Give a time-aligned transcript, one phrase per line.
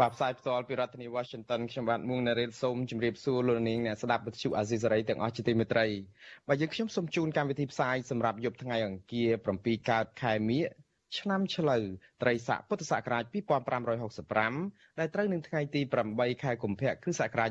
[0.00, 5.86] បាទផ្សាយផ្ទាល់ពីរដ្ឋធានី Washington ខ្ញុំបាទមួងណារ៉េតសូមជម្រាបសួរលោកនាងអ្នកស្ដាប់វិទ្យុអាស៊ីសេរីទាំងអស់ជាទីមេត្រី
[6.48, 9.30] បាទយើងខ្ញុំសូមជូនកម្មវិធីផ្សាយសម្រាប់យប់ថ្ងៃអង្គារ
[9.60, 10.62] 7កើតខែមិញ
[11.18, 11.82] ឆ្នាំឆ្លូវ
[12.22, 13.24] ត្រីស័កពុទ្ធសករាជ
[14.30, 15.80] 2565ដែលត្រូវនឹងថ្ងៃទី
[16.12, 17.50] 8ខែកុម្ភៈគ្រិស្តសករាជ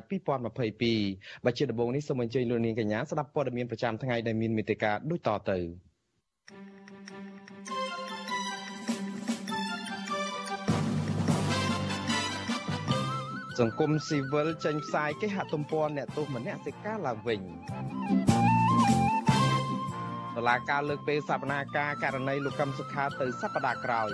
[0.72, 5.60] 2022បើជាដំបូងនេះសូមអញ្ជើញលោកនាងកញ្ញាស្ដាប់ព័ត៌មានប្រចាំថ្ងៃដែលមានមេត្តាដូចតទៅ
[13.60, 17.42] សង្គមស៊ីវិលចេញផ្សាយគេហទំព័រអ្នកទោសមនសិការឡើងវិញ
[20.36, 24.10] តឡាការលើកពេលសវនាការករណីលោកកឹមសុខាទៅសប្តាហ៍ក្រោយ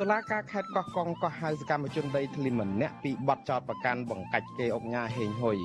[0.00, 5.58] តឡាការខេត្តកោះកុងក៏ហៅសកម្មជនដីធ្លីម្នាក់ពីបទចោតប្រកាន់បង្កាច់គេអុកញ៉ាហេងហ៊ុយ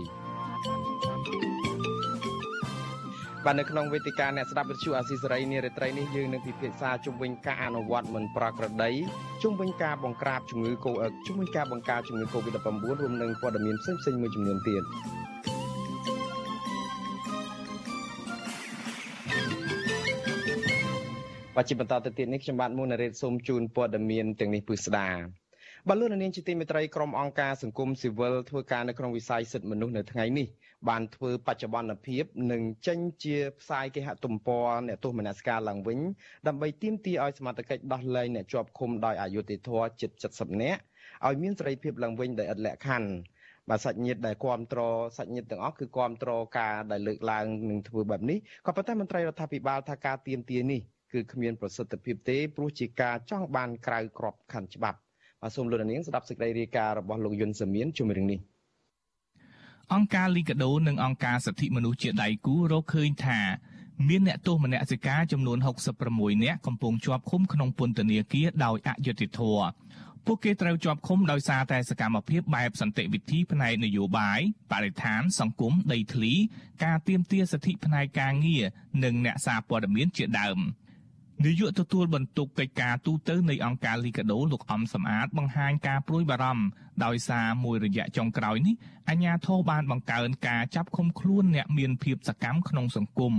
[3.49, 8.91] បាទនៅក្នុងវេទិកាអ្នកស្ដាប់វិទ្យុអាស៊ីសេរីនារីត្រីនេះយើងនឹងពិភាក្សាជុំវិញការអនុវត្តមិនប្រក្រតី
[9.43, 12.67] ជុំវិញការបង្ក្រាបជំងឺកូអឹកជុំវិញការបង្ការជំងឺ Covid-19
[13.01, 14.83] រួមនឹងព័ត៌មានផ្សេងៗមួយចំនួនទៀត
[21.55, 25.09] បាទជាបន្តទៅទៀតនេះខ្ញុំបាទមុនរ៉េតសូមជូនព័ត៌មានទាំងនេះពិស្ដា
[25.89, 30.47] បាទលោកនាងជាទីមេត្រីក្រុមអង្គការសង្គមស៊ីវិលធ្វើការនៅក្នុងវិស័យសិទ្ធិមនុស្សនៅថ្ងៃនេះ
[30.89, 35.99] បានធ្វើបច្ចុប្បន្នភាពនិងចេញជាផ្សាយគេហទំព័រអ្នកទោសមនសិការឡើងវិញ
[36.47, 40.81] ដើម្បីទាមទារឲ្យសមត្ថកិច្ចដោះលែងអ្នកជាប់ឃុំដោយអយុត្តិធម៌ជិត70នាក់
[41.27, 43.09] ឲ្យមានសេរីភាពឡើងវិញដោយឥតលក្ខខណ្ឌ
[43.69, 50.81] បាទសាច់ញាតិដែលគ្រប់គ្រងសាច់ញាតិទាំងអស់គឺគ្រប់គ្រងការដែលលើកឡើងនឹងធ្វើបែបនេះក៏ប៉ុន្តែមន្ត្រីរដ្ឋាភិបាលថាការទៀមទានេះ
[51.13, 54.99] គឺគ្មានប្រសិទ្ធភាពទេព្រោះជាការចង់បានក្រៅក្របខ័ណ្ឌច្បាប់
[55.41, 58.39] បាទសូមលោកនាងស្ដាប់សេចក្តីរាយការណ៍របស់លោកយុនសាមៀនជុំរឿងនេះ
[59.93, 63.39] អង្គការលីកាដូនិងអង្គការសិទ្ធិមនុស្សជាដៃគូរកឃើញថា
[64.07, 65.57] មានអ្នកទោសមនសិការចំនួន
[66.01, 69.67] 66នាក់កំពុងជាប់ឃុំក្នុងពន្ធនាគារដោយអយុត្តិធម៌
[70.25, 74.39] ពួកគេត្រូវជាប់ឃុំដោយសារតែសកម្មភាពបែបសន្តិវិធីផ្នែកនយោបាយ
[74.71, 76.33] បរិស្ថានសង្គមដីធ្លី
[76.83, 78.63] ការទាមទារសិទ្ធិផ្នែកការងារ
[79.03, 80.59] និងអ្នកសារព័ត៌មានជាដើម។
[81.45, 86.65] នាយកទទួលបន្ទុកកិច្ចការទូតនៃអង្គការលីកាដូលោកអំសំអាតបង្ហាញការព្រួយបារម្ភ
[87.05, 88.75] ដោយសារមួយរយៈចុងក្រោយនេះ
[89.09, 93.33] អាជ្ញាធរបានបង្កើនការចាប់ឃុំខ្លួនអ្នកមានភាពសកម្មក្នុងសង្គម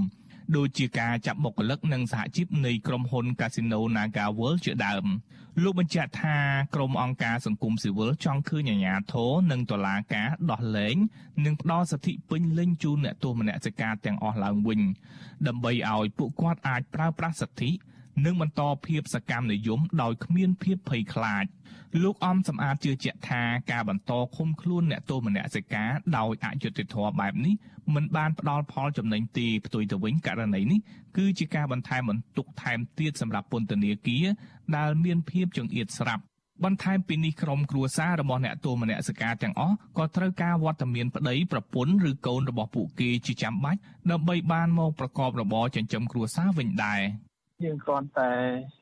[0.57, 5.07] ដូចជាការចាប់បុគ្គលិកនិងសហជីពនៃក្រុមហ៊ុន Casino Naga World ជាដើម
[5.63, 6.37] លោកបញ្ជាក់ថា
[6.75, 10.97] ក្រុមអង្គការសង្គមស៊ីវិលចង់ឃើញអាជ្ញាធរនិងតុលាការដោះលែង
[11.45, 14.81] និងផ្ដល់សិទ្ធិពេញលេញជូនអ្នកទោសមនសិការទាំងអស់ឡើងវិញ
[15.47, 17.71] ដើម្បីឲ្យពួកគាត់អាចប្រើប្រាស់សិទ្ធិ
[18.25, 21.45] និងបន្តភាពសកម្មនិយមដោយគ្មានភាពភ័យខ្លាច
[22.03, 23.43] លោកអំសំអាតជឿជាក់ថា
[23.73, 27.55] ការបន្តឃុំខ្លួនអ្នកទោសមនសិការដោយអយុត្តិធម៌បែបនេះ
[27.95, 30.81] មិនបានផ្ដល់ផលចំណេញទេផ្ទុយទៅវិញករណីនេះ
[31.17, 34.25] គឺជាការបន្ថែមបន្ទុកថែមទៀតសម្រាប់ពន្ធនាគារ
[34.77, 36.23] ដែលមានភាពចង្អៀតស្រាប់
[36.65, 47.03] បន្ថែមពីនេះក្រុមគ្រួសាររបស់អ្នកទោសមនសិការទាំងអស់ក៏ត្រូវការវត្តមានប្តីប្រពន្ធឬកូនរបស់ពួកគេជាចាំបាច់ដើម្បីបានមកប្រកបរបរចិញ្ចឹមគ្រួសារវិញដែរ។
[47.65, 48.33] យើងគ្រាន់តែ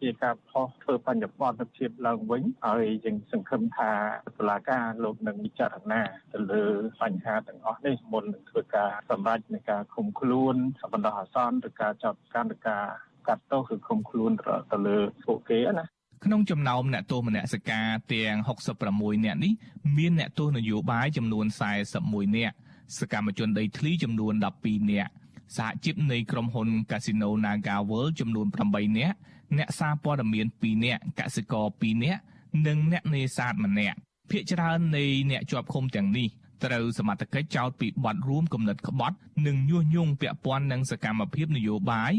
[0.00, 3.90] ជាការផុសធ្វើបញ្ញត្តិភាពឡើងវិញហើយយើងសង្ឃឹមថា
[4.38, 6.64] តុលាការលោកនឹងពិចារណាទៅលើ
[7.00, 10.54] បញ្ហាទាំងអស់នេះមុននឹងធ្វើការសម្រេចនៃការឃុំខ្លួន
[10.92, 12.84] បណ្ដោះអាសន្នឬការចាត់ការឬការ
[13.28, 14.32] កាត់ទោសគឺឃុំខ្លួន
[14.72, 15.86] ទៅលើពួកគេណា
[16.24, 18.36] ក្នុងចំណោមអ្នកទោសមនសិការទាំង
[18.82, 19.52] 66នាក់នេះ
[19.98, 21.46] មានអ្នកទោសនយោបាយចំនួន
[21.90, 22.54] 41នាក់
[22.98, 25.12] សកម្មជនដីធ្លីចំនួន12នាក់
[25.56, 29.16] សហជីពនៃក្រុមហ៊ុន Casino Naga World ចំនួន8នាក់
[29.58, 32.20] អ្នកសារព័ត៌មាន2នាក់កសិករ2នាក់
[32.66, 33.96] និងអ្នកនេសាទម្នាក់
[34.30, 36.28] ភាគច្រើននៃអ្នកជាប់ឃុំទាំងនេះ
[36.64, 39.16] ត្រូវសមត្ថកិច្ចចោទពីបទរួមគំនិតក្បត់
[39.46, 42.12] និងញុះញង់ពាក់ព័ន្ធនឹងសកម្មភាពនយោបាយ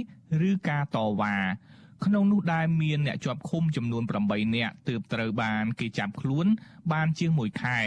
[0.50, 1.36] ឬការតវ៉ា
[2.06, 6.46] ក្នុងនោះដែរមានអ្នកជាប់ឃុំចំនួន8នាក់ទើបត្រូវបានគេចាប់ខ្លួន
[6.92, 7.80] បានជាង1ខែ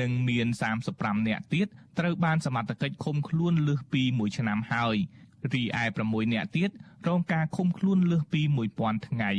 [0.00, 0.48] និងមាន
[0.86, 1.66] 35នាក់ទៀត
[1.98, 4.96] ត្រូវបានសមត្ថកិច្ចឃុំខ្លួនលើសពី1ឆ្នាំហើយ
[5.52, 6.70] រីឯ6នាក់ទៀត
[7.08, 8.42] រងការឃុំខ្លួនលើសពី
[8.74, 9.32] 1000ថ្ងៃ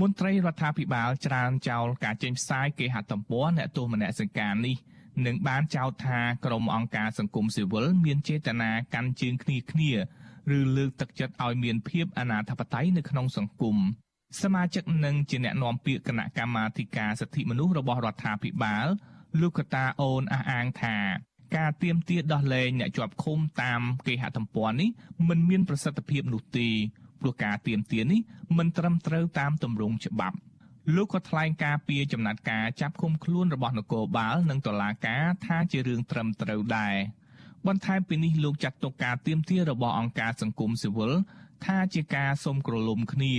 [0.00, 4.76] មន្ត្រីរដ្ឋាភិបាលច្រានចោលការចេញផ្សាយគេហទំព័រអ្នកទោសមនសិការនេះ
[5.26, 9.92] និងបានចោទថាក្រុមអង្គការសង្គមស៊ីវិលមានចេតនាកាន់ជើងគ្នាគ្នា
[10.56, 13.76] ឬលើកទឹកចិត្តឲ្យមានភាពអនាធបត័យនៅក្នុងសង្គម
[14.42, 18.86] សមាជិកនិងជាអ្នកនាំពាក្យគណៈកម្មាធិការសិទ្ធិមនុស្សរបស់រដ្ឋាភិបាល
[19.40, 20.96] លោកកតាអូនអះអាងថា
[21.56, 24.88] ការទៀមទាដោះលែងអ្នកជាប់ឃុំតាមគេហទំព័រនេះ
[25.28, 26.68] មិនមានប្រសិទ្ធភាពនោះទេ
[27.20, 28.20] ព្រោះការទៀមទានេះ
[28.58, 30.36] មិនត្រឹមត្រូវតាមទម្រង់ច្បាប់
[30.94, 36.94] លោកក៏ថ្លែងការពីចំណាត់ការចាប់ឃុំខ្លួនរបស់នគរបាលនិងតុលាការថាជារឿងត្រឹមត្រូវដែរ
[37.66, 41.12] បន្ថែមពីនេះលោកចាត់ទុកការទៀមទារបស់អង្គការសង្គមស៊ីវិល
[41.64, 43.34] ថាជាការសុំក្រឡុំគ្នា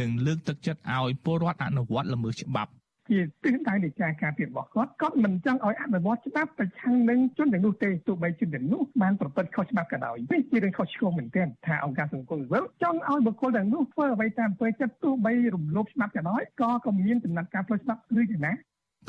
[0.00, 2.72] និងលើកទឹកចិត្តឲ្យពលរដ្ឋអនុវត្តល្មើសច្បាប់
[3.10, 18.52] ជាទិសដៅនៃការការពាររបស់គាត់គាត់មិនចង់ឲ្យអនុវត្តច្បាប់ប្រឆាំងនឹងជនទាំងនោះទេទោះបីជនទាំងនោះបានប្រព្រឹត្តខុសច្បាប់ក៏ដោយនេះជារឿងខុសឆ្គងមែនទែនថាអង្គការសង្គមស៊ីវិលចង់ឲ្យបុគ្គលទាំងនោះធ្វើអ្វីតាមអំពើចិត្តទោះបីរំលោភច្បាប់ក៏ដោយក៏ក៏មានចំណាត់ការផ្លូវច្បាប់ឬយ៉ាងណា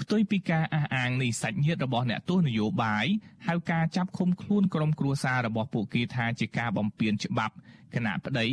[0.02, 3.06] ផ្ទុយពីការអះអាងនេះសាច់ញាតិរបស់អ្នកទោសនយោបាយ
[3.48, 7.56] ហៅការចាប់ឃុំខ្លួនក្រុមគ្រួសាររបស់ពួកគេថាជាការបំពានច្បាប់
[7.96, 8.48] គណៈប្តី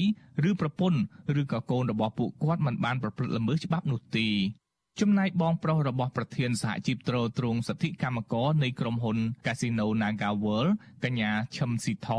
[0.49, 1.01] ឬប្រពន្ធ
[1.41, 4.29] ឬក៏កូនរបស់ពួកគាត់មិនបានប្រព្រឹត្តល្មើសច្បាប់នោះទេ
[5.03, 10.73] ចំណែកបងប្រុសរបស់ប្រធានសហជីពត្រួតត្រងសិទ្ធិកម្មករនៃក្រុមហ៊ុន Casino Naga World
[11.05, 12.11] កញ្ញាឈឹមស៊ីធ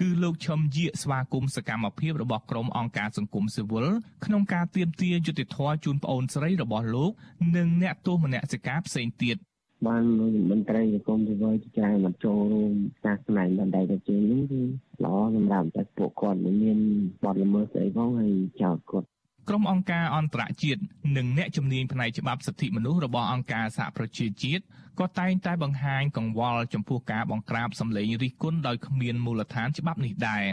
[0.00, 3.86] គឺលោកឈឹមយាកស្វាគមន៍សកម្មភាពរបស់ក្រុមអង្គការសង្គមស៊ីវិល
[4.24, 7.10] ក្នុងការទាមទារយុត្តិធម៌ជូនប្អូនស្រីរបស់លោក
[7.56, 9.36] និងអ្នកទោសមនសិការផ្សេងទៀត
[9.86, 10.02] បាន
[10.50, 12.72] មន្ត្រីសង្គមស៊ីវិលជាច្រើនមកចូលរួម
[13.06, 14.60] ការស្នើបណ្ដៃទៅជាងនេះគឺ
[15.04, 16.78] ល្អសម្រាប់តែពួកគាត់មិនមាន
[17.24, 18.32] បទល្មើសស្អីផងហើយ
[18.62, 19.08] ចោទគាត់
[19.48, 20.80] ក្រុមអង្គការអន្តរជាតិ
[21.16, 24.62] និងអ្នកជំនាញផ្នែកច្បាប់សិទ្ធិមនុស្សរបស់អង្គការសហប្រជាជាតិ
[25.00, 30.44] ក៏តែងតែបង្ហាញកង្វល់ចំពោះការបង្ក្រាបសម្លេងរិះគន់ដោយគ្មានមូលដ្ឋានច្បាប់នេះដែរ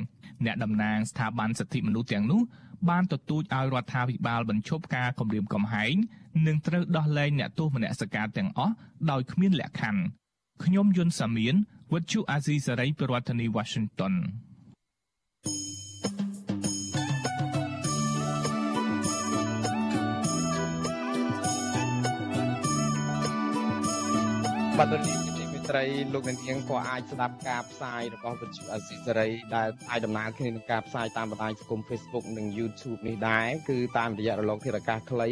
[0.45, 2.41] អ្នកតំណាងស្ថាប័នសិទ្ធិមនុស្សទាំងនោះ
[2.89, 5.95] បានទទូចឲ្យរដ្ឋាភិបាលបញ្ឈប់ការគំរាមកំហែង
[6.47, 8.73] និងត្រូវដោះលែងអ្នកទោសមនសិការទាំងអស់
[9.11, 10.01] ដោយគ្មានលក្ខខណ្ឌ
[10.63, 11.55] ខ្ញុំយុនសាមៀន
[11.93, 14.13] វិទ្យុអាស៊ីសេរីប្រធានាធិបតី Washington
[24.79, 35.29] បាទលោកនាងជាមិត្តរីលោកនាងក៏អាចស្ដាប់ការផ្សាយរបស់វិទ្យុអស៊ីសេរីដែលអាចដំណើរគ្នានឹងការផ្សាយតាមបណ្ដាញសង្គម Facebook និង YouTube នេះដែរគឺតាមរយៈរលកធាតុអាកាសខ្លី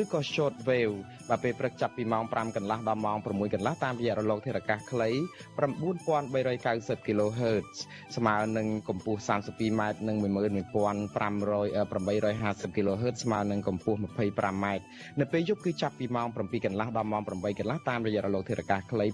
[0.00, 0.96] ឬក៏ Short Wave
[1.30, 5.08] បាទពេលព្រឹកចាប់ពីម៉ោង5កន្លះដល់ម៉ោង6កន្លះតាមរយៈរលកធាតុអាកាសខ្លី
[5.64, 7.68] 9390 kHz
[8.16, 14.66] ស្មើនឹងកម្ពស់ 32m និង11550 kHz ស្មើនឹងកម្ពស់ 25m
[15.20, 19.04] នៅពេលយប់គឺចាប់ពីម៉ោង7កន្លះដល់ម៉ោង8កន្លះតាមរយៈរលកធាតុអាកាសខ្លី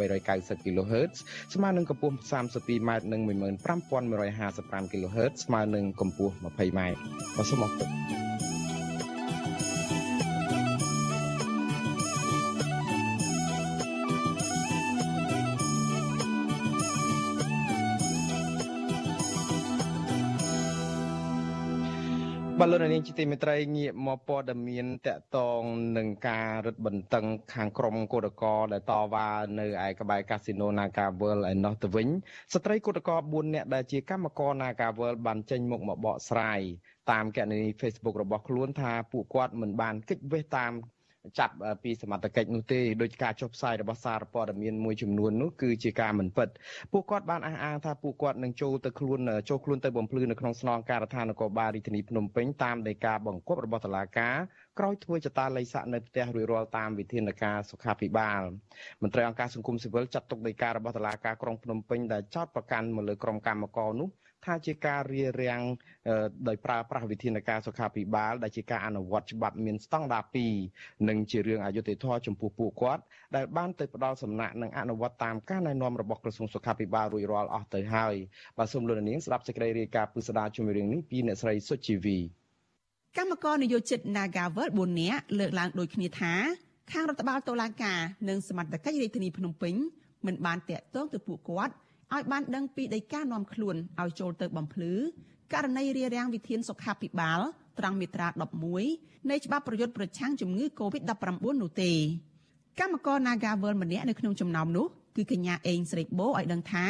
[0.00, 1.12] 9390 kHz
[1.54, 8.53] ស្មើនឹងកម្ពស់ 32m និង15155 kHz ស្មើនឹងកម្ពស់ 20m បាទសូមអរគុណ
[22.64, 25.62] បាទលោកនាងជាទីមេត្រីងាកមកព័ត៌មានតកតង
[25.96, 29.28] នឹងការរឹតបន្តឹងខាងក្រមគឧតកោដែលតវ៉ា
[29.58, 32.08] នៅឯក្បែរកាស៊ីណូ Naga World ឯណោះទៅវិញ
[32.54, 36.60] ស្ត្រីគឧតកោ4នាក់ដែលជាកម្មករ Naga World បានចេញមុខមកបកស្រាយ
[37.10, 40.72] តាមគណនី Facebook របស់ខ្លួនថាពួកគាត់មិនបានគិតវេះតាម
[41.38, 46.48] ចាប់ពីសមត្ថកិច្ចនោះទេដោយការចុះផ្សាយរបស់សារព័ត៌មានមួយចំនួននោះគឺជាការមិនពិត
[46.92, 54.36] ពួកគាត់បានអះអាងថាពួកគាត់នឹងចូលទៅខ្លួនចូលខ្លួនទៅបំភ្លឺនៅក្នុងស្នងការដ្ឋាននគរបាលរាជធានីភ្នំពេញតាមដីកាបង្គាប់របស់តុលាការ
[54.78, 58.42] ក្រោយធ្វើចតាល័យស័កនៅផ្ទះរួចរាល់តាមវិធានការសុខាភិបាល
[59.02, 64.08] មន្ត្រីអង្គការសង្គមស៊ីវិលចាត់ទុកដីការបស់តុលាការក្រុងភ្នំពេញដែលចោទប្រកាន់មកលើក្រុមកម្មករនោះ
[64.44, 65.62] ថាជាការរារាំង
[66.48, 70.24] ដោយប្រើប្រាស់វិធានការសុខាភិបាលដែលជាការអនុវត្តច្បាប់មានស្តង់ដារ
[70.66, 73.02] 2និងជារឿងអយុត្តិធម៌ចំពោះពួកគាត់
[73.36, 78.14] ដែលបានទៅផ្ដល់សំណាក់និងអនុវត្តតាមការណែនាំរបស់ក្រសួងសុខាភិបាលរួចរាល់អស់ទៅហើយ
[78.58, 82.18] បាទសូមលោកនាងស្ដាប់សេចក្តីរាយការណ៍ពិស្ដារជំរឿងនេះពីអ្នកស្រីសុជីវី
[83.18, 86.34] កម្មករនយោជិត Nagavel 4នាក់លើកឡើងដូចគ្នាថា
[86.92, 87.98] ខាងរដ្ឋបាលតុលាការ
[88.28, 89.74] និងសមត្ថកិច្ចរាជធានីភ្នំពេញ
[90.26, 91.74] មិនបានតាក់ទងទៅពួកគាត់
[92.12, 94.92] ឲ្យបានដឹងពីដីកានាំខ្លួនឲ្យចូលទៅបំភ្លឺ
[95.52, 97.40] ករណីរារាំងវិធានសុខាភិបាល
[97.78, 98.28] ត្រង់មាត្រា
[98.78, 101.12] 11នៃច្បាប់ប្រយុទ្ធប្រឆាំងជំងឺ Covid-19
[101.62, 101.92] នោះទេ
[102.80, 106.86] កម្មករ Nagavel ម្នាក់នៅក្នុងចំណោមនោះគឺកញ្ញាអេងស្រីបូឲ្យដឹងថា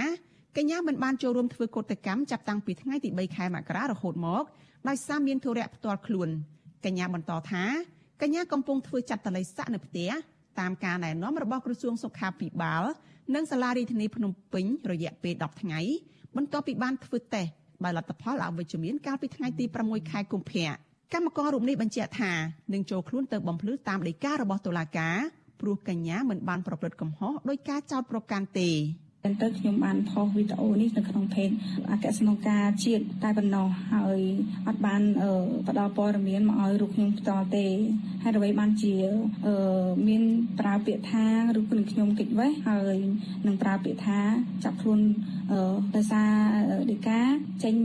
[0.57, 4.45] កញ្ញាមិនបានចូលរួមធ្វើកោតកម្មចាប់តាំងពីថ្ងៃទី3ខែមករារហូតមក
[4.89, 6.29] ដោយសារមានធុរៈផ្ទាល់ខ្លួន
[6.85, 7.65] កញ្ញាបន្តថា
[8.23, 10.11] កញ្ញាកំពុងធ្វើចាត់តល័យស័កនៅផ្ទះ
[10.61, 12.85] តាមការណែនាំរបស់ក្រសួងសុខាភិបាល
[13.35, 15.81] និងសាលារដ្ឋាភិបាលភ្នំពេញរយៈពេល10ថ្ងៃ
[16.37, 17.51] បន្ទាប់ពីបានធ្វើតេស្ត
[17.85, 20.67] ដោយលទ្ធផលអវិជ្ជមានកាលពីថ្ងៃទី6ខែកុម្ភៈ
[21.15, 22.33] កម្មកររូបនេះបញ្ជាក់ថា
[22.73, 25.17] នឹងចូលខ្លួនទៅបំភ្លឺតាមដីការបស់តុលាការ
[25.61, 28.71] ព្រោះកញ្ញាមិនបានប្រព្រឹត្តកំហុសដោយការចោទប្រកាន់ទេ
[29.26, 31.50] ចឹងទៅខ្ញុំបានផុសវីដេអូនេះនៅក្នុងเพจ
[31.92, 34.20] អគ្គស្នងការជាតិតែប៉ុណ្ណោះហើយ
[34.68, 35.02] អត់បាន
[35.68, 37.66] ផ្ដល់ព័ត៌មានមកឲ្យរូបខ្ញុំផ្ទាល់ទេ
[38.24, 38.96] ហើយអ្វីបានជា
[40.08, 40.24] មាន
[40.60, 41.26] ប្រើពាក្យថា
[41.60, 42.98] ឬគឺខ្ញុំកិច្ចវេះហើយ
[43.48, 44.20] នឹងប្រើពាក្យថា
[44.64, 45.00] ចាប់ខ្លួន
[45.96, 46.32] ដោយសារ
[46.92, 47.20] ដីកា
[47.64, 47.76] ចេញ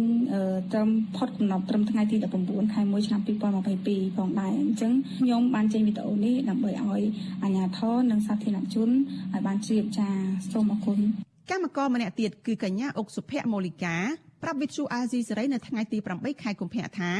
[0.72, 7.02] ត្រឹមផុតកំណត់ត្រឹមថ្ងៃទី19ខែ1ឆ្នាំ2022ផងដែរអញ្ចឹងខ្ញុំបានចេញវីដេអូនេះដើម្បីឲ្យ
[7.42, 10.08] អាជ្ញាធរនិងសាធារណជនឲ្យបានជ្រាបចា
[10.52, 11.00] សូមអរគុណ
[11.51, 13.97] កម្មករម្នាក់ទៀតគឺកញ្ញាអុកសុភ័ក្រមូលីកា
[14.43, 17.11] ប្រាប់វិទ្យុអាស៊ីសេរីនៅថ្ងៃទី8ខែកុម្ភៈថា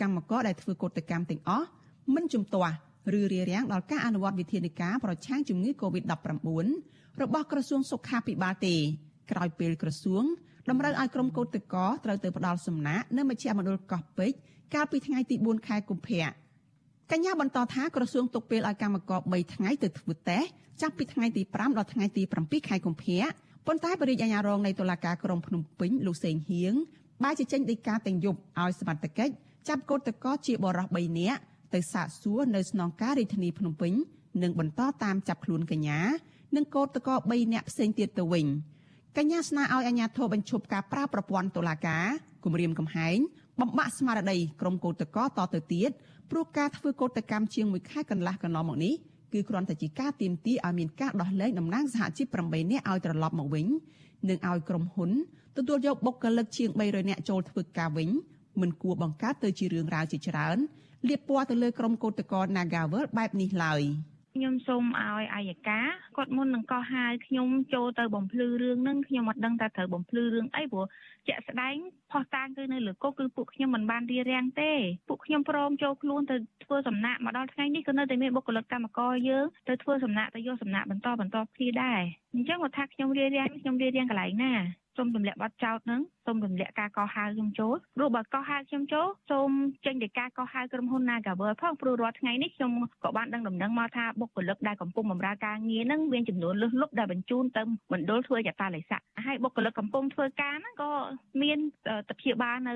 [0.00, 1.66] កម្មករដែលធ្វើកោតកម្មទាំងអស់
[2.14, 2.74] មិនជំទាស់
[3.18, 8.76] ឬរារាំងដល់ការអនុវត្តវិធានការប្រឆាំងជំងឺ Covid-19 របស់ក្រសួងសុខាភិបាលទេ
[9.30, 10.24] ក្រោយពេលក្រសួង
[10.70, 14.36] តម្រូវឲ្យក្រុមកោតតកត្រូវទៅផ្ដាល់សំណាក់នៅមជ្ឈមណ្ឌលកោះពេជ្រ
[14.74, 16.24] កាលពីថ្ងៃទី4ខែកុម្ភៈ
[17.10, 20.48] កញ្ញាបន្តថាក្រសួងទុកពេលឲ្យកម្មករ3ថ្ងៃទៅធ្វើតេស្ត
[20.80, 23.22] ចាប់ពីថ្ងៃទី5ដល់ថ្ងៃទី7ខែកុម្ភៈ
[23.66, 26.74] ប៉ុន្តែបរិយាអាជ្ញារងនៃតុលាការក្រុងភ្នំពេញលោកសេងហៀង
[27.24, 29.32] បានជជែកដីកាទាំងយប់ឲ្យសមត្ថកិច្ច
[29.68, 31.40] ចាប់កោតតកជាបរិស3នាក់
[31.74, 33.92] ទៅសាកសួរនៅស្នងការរាជធានីភ្នំពេញ
[34.42, 36.00] និងបន្តតាមចាប់ខ្លួនកញ្ញា
[36.56, 38.46] និងកោតតក3នាក់ផ្សេងទៀតទៅវិញ
[39.18, 42.06] កញ្ញាស្នើឲ្យអាជ្ញាធរបញ្ឈប់ការប្រើប្រព័ន្ធតុលាការ
[42.44, 43.18] គម្រាមកំហែង
[43.60, 45.90] បំបាក់ស្មារតីក្រុមកោតតកតទៅទៀត
[46.30, 48.94] ព្រោះការធ្វើកោតកម្មជាងមួយខែកន្លះកន្លងមកនេះ
[49.32, 53.66] គឺគ្រាន់តែជាការទៀមទីឲ្យមានការដោះលែងតំណាងសហជីព8នាក់ឲ្យត្រឡប់មកវិញ
[54.28, 55.10] និងឲ្យក្រុមហ៊ុន
[55.56, 58.08] ទទួលយកបុគ្គលិកជាង300នាក់ចូលធ្វើការវិញ
[58.60, 60.58] មិនគួរបង្កើតទៅជារឿងរ៉ាវជាច្រើន
[61.08, 63.82] លៀបពណ៌ទៅលើក្រុមកោតក្រ Nagavel បែបនេះឡើយ
[64.34, 65.80] ខ្ញុំសូមឲ្យអាយកា
[66.16, 70.86] គាត់មុននឹងកោះហៅខ្ញុំចូលទៅបំភ្លឺរឿងហ្នឹងខ្ញុំអត់ដឹងថាត្រូវបំភ្លឺរឿងអីព្រោះ
[71.26, 71.76] ជាក់ស្ដែង
[72.12, 74.72] ផុសតាងគឺនៅលើគុកគឺពួកខ្ញុំមិនបានរៀបរៀងទេ
[75.08, 82.02] ពួកខ្ញុំព្រមចូលខ្លួនទៅធ្វើសំណាក់មកដល់ថ្ងៃនេះក៏នៅតែមានបុគ្គលិកកម្មករយើងទៅធ្វើសំណាក់ទៅយកសំណាក់បន្តបន្តគ្នាដែរ
[82.34, 84.52] អញ្ចឹងគាត់ថាខ្ញុំរៀបរៀងខ្ញុំរៀបរៀងកន្លែងណា
[85.00, 89.50] សូមទម្លាក់ប័ណ្ណចោតនឹងសូមទម្លាក់ការកោះហៅខ្ញុំចូលព្រោះបើកោះហៅខ្ញុំចូលសូម
[89.86, 92.72] ចេញពីការកោះហៅក្រុមហ៊ុន Nagavel ផងព្រោះរាល់ថ្ងៃនេះខ្ញុំ
[93.04, 100.90] ក៏បានដឹងដំណឹងមកថាបុគ្គលិកដែលកំពុងបម្រើការងារនឹងមានចំនួនលើសលប់ដែលបញ្ជូនទៅមណ្ឌលធ្វើយតាលិស័កហើយបុគ្គលិកកំពុងធ្វើការហ្នឹងក៏
[101.42, 101.58] មាន
[102.08, 102.74] តព្យាបាលនៅ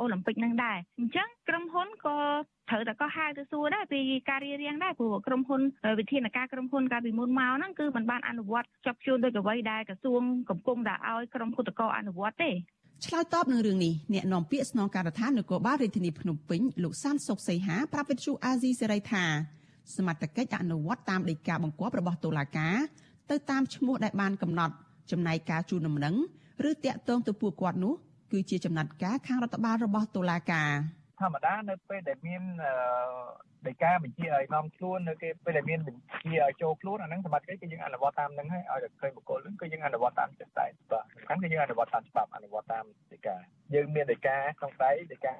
[0.00, 2.16] អូឡ িম্প ិកនឹងដែរអញ្ចឹងក្រុមហ៊ុនក៏
[2.70, 5.60] ត្រូវតែក៏ហៅទៅសួរដែរពីការរៀបរៀងដែរព្រោះក្រុមហ៊ុន
[5.98, 12.50] វិធានការក្រុមហ៊ុនកាលពីមុនមកហ្នឹងគឺมันបានអនុវត្តជាប់ជួនដោយអ្វីដែលក្រសួងកំពុងតែឲ្យក្រុមគុតកោអនុវត្តទេ
[13.04, 19.24] ឆ្លើយតបនឹងរឿងនេះអ្នកនាំពាក្យស្នងការដ្ឋាននគរបាលរាជធានីភ្នំពេញលោកសានសុកសីហាប្រាប់វិទ្យុអាស៊ីសេរីថា
[19.96, 22.76] សមត្ថកិច្ចអនុវត្តតាមដីកាបង្គាប់របស់តុលាការ
[23.30, 24.74] ទៅតាមឈ្មោះដែលបានកំណត់
[25.10, 26.14] ចំណែកការជូនដំណឹង
[26.70, 27.94] ឬតាក់ទងទៅពួកគាត់នោះ
[28.32, 30.70] គឺជាចំណាត់ការខាងរដ្ឋបាលរបស់តុលាការ
[31.20, 32.42] ធម្មតានៅពេលដែលមាន
[33.68, 43.36] ដីកាបញ្ជាឲ្យនាំខ្លួននៅគេពេលដែលមានបញ្ជាឲ្យចូលខ្លួនអាហ្នឹងសមត្ថកិច្ចគឺយើងអនុវត្តតាមហ្នឹងហើយឲ្យតែឃើញបុគ្គលហ្នឹងគឺយើងអនុវត្តតាមចិត្តតែបាទសំខាន់គឺយើងអនុវត្តតាមច្បាប់អនុវត្តតាមដីកា
[43.74, 45.34] យើងមានដីកាក្នុងដៃដីកា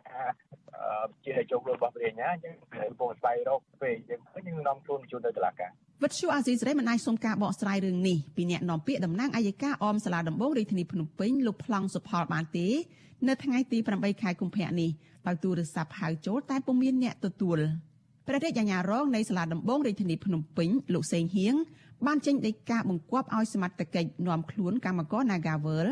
[1.25, 2.56] ជាឲ្យចូលខ្លួនរបស់ព្រះញ្ញាយើង
[2.90, 5.71] កំពុងស្វែងរកពេលយើងឃើញយើងនាំខ្លួនបញ្ជូនទៅតុលាការ
[6.02, 12.68] វិទ្យុអាស៊ីសេរីមិនអាចសុំការបកស្រាយរឿងនេះពីអ្នកនាំពាក្យតំណាងអัยការអមសាលាដំបងរាជធានីភ្នំពេញលោកប្លង់សុផលបានទេ
[13.28, 14.90] នៅថ្ងៃទី8ខែកុម្ភៈនេះ
[15.26, 17.58] ដោយទូរស័ព្ទហៅចូលតែពុំមានអ្នកទទួល
[18.26, 21.54] ព្រះរាជអាជ្ញារងនៃសាលាដំបងរាជធានីភ្នំពេញលោកសេងហៀង
[22.06, 25.87] បានចេញដីកាបង្គាប់ឲ្យសមត្ថកិច្ចនាំខ្លួនកម្មករ Nagavel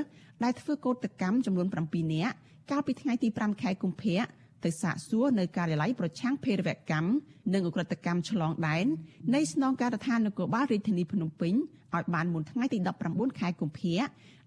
[0.45, 2.35] ដែលធ្វើកោតកម្មចំនួន7នាក់
[2.71, 4.23] កាលពីថ្ងៃទី5ខែកុម្ភៈ
[4.65, 7.09] ទៅសាកសួរនៅការិយាល័យប្រឆាំងភេរវកម្ម
[7.53, 8.87] និងអ ுக ្រិតកម្មឆ្លងដែន
[9.35, 11.55] នៃស្នងការដ្ឋាននគរបាលរាជធានីភ្នំពេញ
[11.97, 14.03] ឲ្យបានមុនថ្ងៃទី19ខែកុម្ភៈ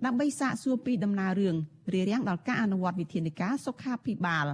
[0.06, 1.56] ដើម្បីសាកសួរពីដំណើររឿង
[1.94, 4.48] រារាំងដល់ការអនុវត្តវិធានការសុខាភិបាល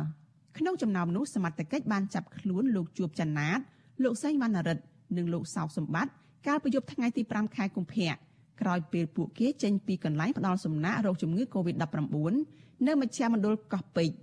[0.58, 3.60] ក្នុងចំណោមនោះសមត្ថកិច្ចបានចាប់ខ្លួនលោកជួបចន្ទាត
[4.04, 4.84] លោកសេងវណ្ណរិទ្ធ
[5.18, 6.12] និងលោកសោកសម្បត្តិ
[6.48, 8.14] កាលពីយប់ថ្ងៃទី5ខែកុម្ភៈ
[8.62, 12.18] ក្រោយពេលពួកគេចេញពីកន្លែងផ្ដល់សំណាក់រោគជំងឺ Covid-19
[12.88, 14.16] នៅមជ្ឈមណ្ឌលកោះពេជ្រ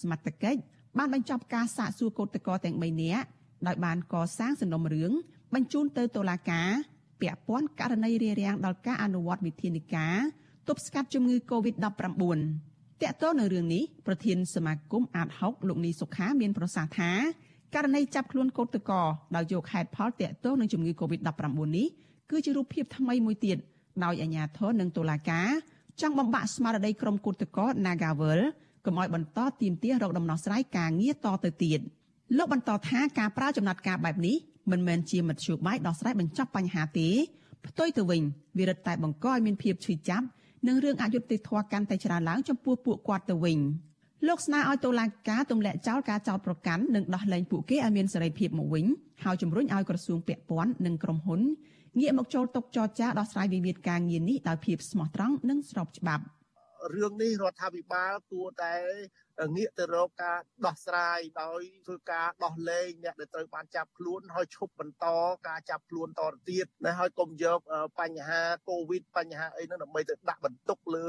[0.00, 0.58] សមត្ថកិច្ច
[0.98, 3.26] បានបញ្ចប់ការសាកសួរកោតក្រទាំង3នាក់
[3.66, 5.12] ដោយបានកសាងសំណុំរឿង
[5.54, 6.70] បញ្ជូនទៅតុលាការ
[7.20, 10.18] ពាក់ព័ន្ធករណីរារាំងដល់ការអនុវត្តវិធានការ
[10.68, 11.82] ទប់ស្កាត់ជំងឺ Covid-19
[13.02, 17.12] តាក់ទងនឹងរឿងនេះប្រធានសមាគមអាត6លោកនីសុខាមានប្រសាសន៍ថា
[17.74, 19.06] ករណីចាប់ខ្លួនកោតក្រ
[19.36, 21.42] ដោយយកហេតុផលតាក់ទងនឹងជំងឺ Covid-19
[21.76, 21.86] នេះ
[22.30, 23.56] គឺជារូបភាពថ្មីមួយទៀត
[24.04, 25.48] ដោយអាជ្ញាធរនិងតុលាការ
[26.00, 28.40] ចង់បំបាក់ស្មារតីក្រុមកោតក្រ Nagavel
[28.84, 31.80] កុំឲ្យបន្តទៀមទារោគដំណោះស្រាយការងារតទៅទៀត
[32.36, 34.36] លោកបន្តថាការប្រើចំណាត់ការបែបនេះ
[34.70, 37.08] មិនមែនជាមធ្យោបាយដោះស្រាយបញ្ចប់បញ្ហាទេ
[37.66, 38.22] ផ្ទុយទៅវិញ
[38.58, 40.26] វារឹតតែបង្កឲ្យមានភាពឈឺចាប់
[40.66, 43.58] និងរឿងអយុត្តិធម៌កាន់តែច្រើនឡើងចំពោះពួកគាត់ទៅវិញ
[44.28, 48.86] លោកស្នើឲ្យតុលាការទម្លាក់ចោលការចោទប្រកាន់និងដោះលែងពួកគេឲ្យមានសេរីភាពមកវិញ
[49.24, 51.40] ហើយជំរុញឲ្យក្រសួងពាក់ព័ន្ធនិងក្រុមហ៊ុន
[52.00, 56.24] ងាកមកចូលតុចរចាដោះស្រាយវិវាទការងារនេះដោយភាពស្មោះត្រង់និងស្របច្បាប់
[56.92, 58.74] រឿងនេះរដ្ឋាភិបាលគួរតែ
[59.56, 65.06] ងាកទៅរកការដោះស្រាយដោយធ្វើការដោះលែងអ្នកដែលត្រូវបានចាប់ខ្លួនហើយឈប់បន្ត
[65.48, 67.60] ការចាប់ខ្លួនតទៅទៀតណាហើយកុំយក
[68.00, 71.08] បញ្ហាកូវីដបញ្ហាអីហ្នឹងដើម្បីទៅដាក់បន្ទុកលើ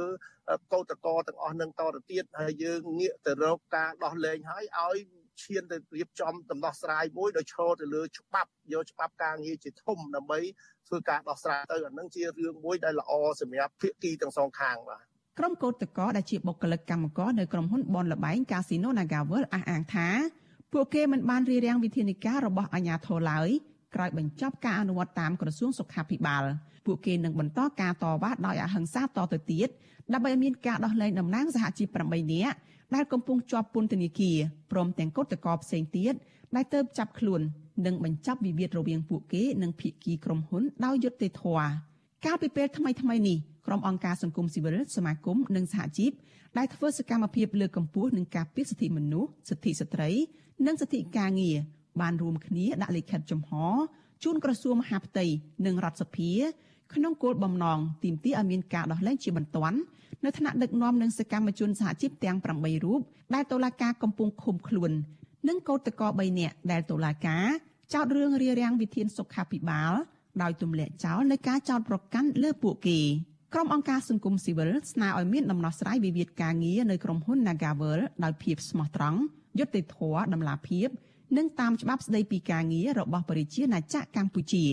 [0.74, 4.98] កោតកតទាំងអស់នឹងតទៅទៀតហើយយើងងាកទៅរកការដោះលែងហើយឲ្យ
[5.44, 10.40] ឈានទៅរៀបចំដំណោះស្រាយមួយដោយឈរទៅលើច្បាប់យកច្បាប់ការងារជាធំដើម្បី
[10.88, 20.08] ធ្វើការដោះស្រាយទៅអានឹងជារឿងមួយដែលល្អសម្រាប់ភាគីទាំងសងខាងបាទ ក្រុមកោតតកដែលជាបុគ្គលិកកម្មករនៅក្រុមហ៊ុនបនលបែងកាស៊ីណូ Nagavel អះអាងថា
[20.74, 23.50] ពួកគេមិនបានរៀបរៀងវិធានការរបស់អាជ្ញាធរឡើយ
[23.96, 26.44] ក្រោយបញ្ចប់ការអនុវត្តតាមក្រសួងសុខាភិបាល
[26.86, 29.70] ពួកគេនឹងបន្តការតវ៉ាដោយអហិង្សាតទៅទៀត
[30.14, 32.56] ដើម្បីឲ្យមានការដោះលែងតំណាងសហជីព8នាក់
[32.96, 34.38] ដែលកំពុងជាប់ពន្ធនាគារ
[34.72, 36.14] ព្រមទាំងកុតកោផ្សេងទៀត
[36.56, 37.42] ដែលទៅចាប់ខ្លួន
[37.86, 41.70] និងបញ្ចប់វិវាទរវាងពួកគេនិងភាគីក្រុមហ៊ុនដោយយុត្តិធម៌
[42.26, 43.38] កាលពីពេលថ្មីថ្មីនេះ
[43.68, 46.12] ក្រុមអង្គការសង្គមស៊ីវិលសមាគមនិងសហជីព
[46.58, 50.10] ដែលធ្វើសកម្មភាពលើកកម្ពស់និងការពារសិទ្ធិមនុស្សសិទ្ធិស្ត្រី
[50.66, 51.58] និងសិទ្ធិការងារ
[52.02, 53.52] បានរួមគ្នាដាក់លិខិតចំហ
[54.24, 55.26] ជូនក្រសួងមហាផ្ទៃ
[55.66, 56.32] និងរដ្ឋសភា
[56.94, 59.78] ក្នុងគោលបំណងទាមទារឲ្យមានការដោះលែងជាបន្ទាន់
[60.26, 63.00] នៅថ្នាក់ដឹកនាំនិងសកម្មជនសហជីពទាំង8រូប
[63.34, 64.92] ដែលតុលាការកំពុងឃុំខ្លួន
[65.48, 67.46] និងកោតក្រ3នាក់ដែលតុលាការ
[67.94, 69.94] ចោទរឿងរារាំងវិធានសុខាភិបាល
[70.42, 73.00] ដោយទម្លាក់ចោលនៃការចោទប្រកាន់លើពួកគេ
[73.54, 79.20] ក្រុមអង្គការសង្គមស៊ីវិលស្នើឲ្យមានដំណោះស្រាយវិវាទការងារនៅក្រុមហ៊ុន Nagavel ដោយភាពស្មោះត្រង់
[79.60, 80.88] យុត្តិធម៌តម្លាភាព
[81.38, 84.66] និងតាមច្បាប់ស្តីពីការងាររបស់ប្រជាណាចក្រកម្ពុជា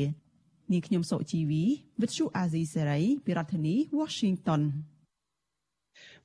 [0.73, 1.65] នាងខ្ញុំសុជីវី
[2.01, 4.63] វិទ្យុអាស៊ីសេរីពីរដ្ឋធានី Washington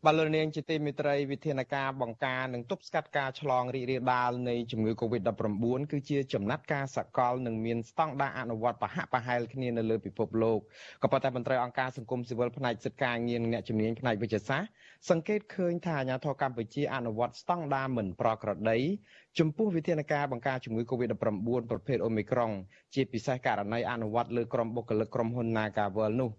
[0.05, 10.59] បាទលោកនាងជាទីមេត្រីវិធានការបង្ការនិងទប់ស្កាត់ការឆ្លងរីករាលដាលនៃជំងឺ Covid-19 គឺជាចំណាត់ការសកលនិងមានស្តង់ដារអនុវត្តប្រហាក់ប្រហែលគ្នានៅលើពិភពលោក
[11.03, 14.69] ក៏ប៉ុន្តែមន្ត្រីអង្គការសង្គមស៊ីវិលផ្នែកសិទ្ធិការងារនិងអ្នកជំនាញផ្នែកវិទ្យាសាស្ត្រ
[15.09, 18.77] សង្កេតឃើញថាអាជ្ញាធរកម្ពុជាអនុវត្តស្តង់ដារមិនប្រក្រតី
[19.39, 21.15] ចំពោះវិធានការបង្ការជំងឺ Covid-19
[21.69, 22.51] ប្រភេទ Omicron
[22.93, 26.29] ជាពិសេសករណីអនុវត្តលើក្រុមបុគ្គលិកក្រុមហ៊ុន Nagavel នោះ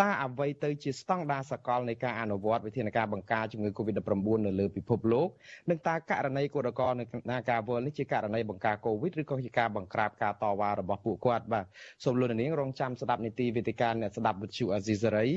[0.00, 5.28] តើអ្វីទៅជាស្តង់ដារសកលនៃការអនុវត្តវិធានការបង្ការជំងឺ Covid-19 នៅលើពិភពលោក
[5.70, 11.64] និងតើករណីគឧតកោនៅ Nagavel នេះជាករណីបង្ការ Covid ឬក៏ជាការបង្ក្រាបការតវ៉ារបស់ពួកគាត់បាទ
[12.04, 15.28] សូមលោកនាងរងចាំស្ដាប់នីតិវេទិកាអ្នកស្ដាប់វិទ្យុអាស៊ីសេរី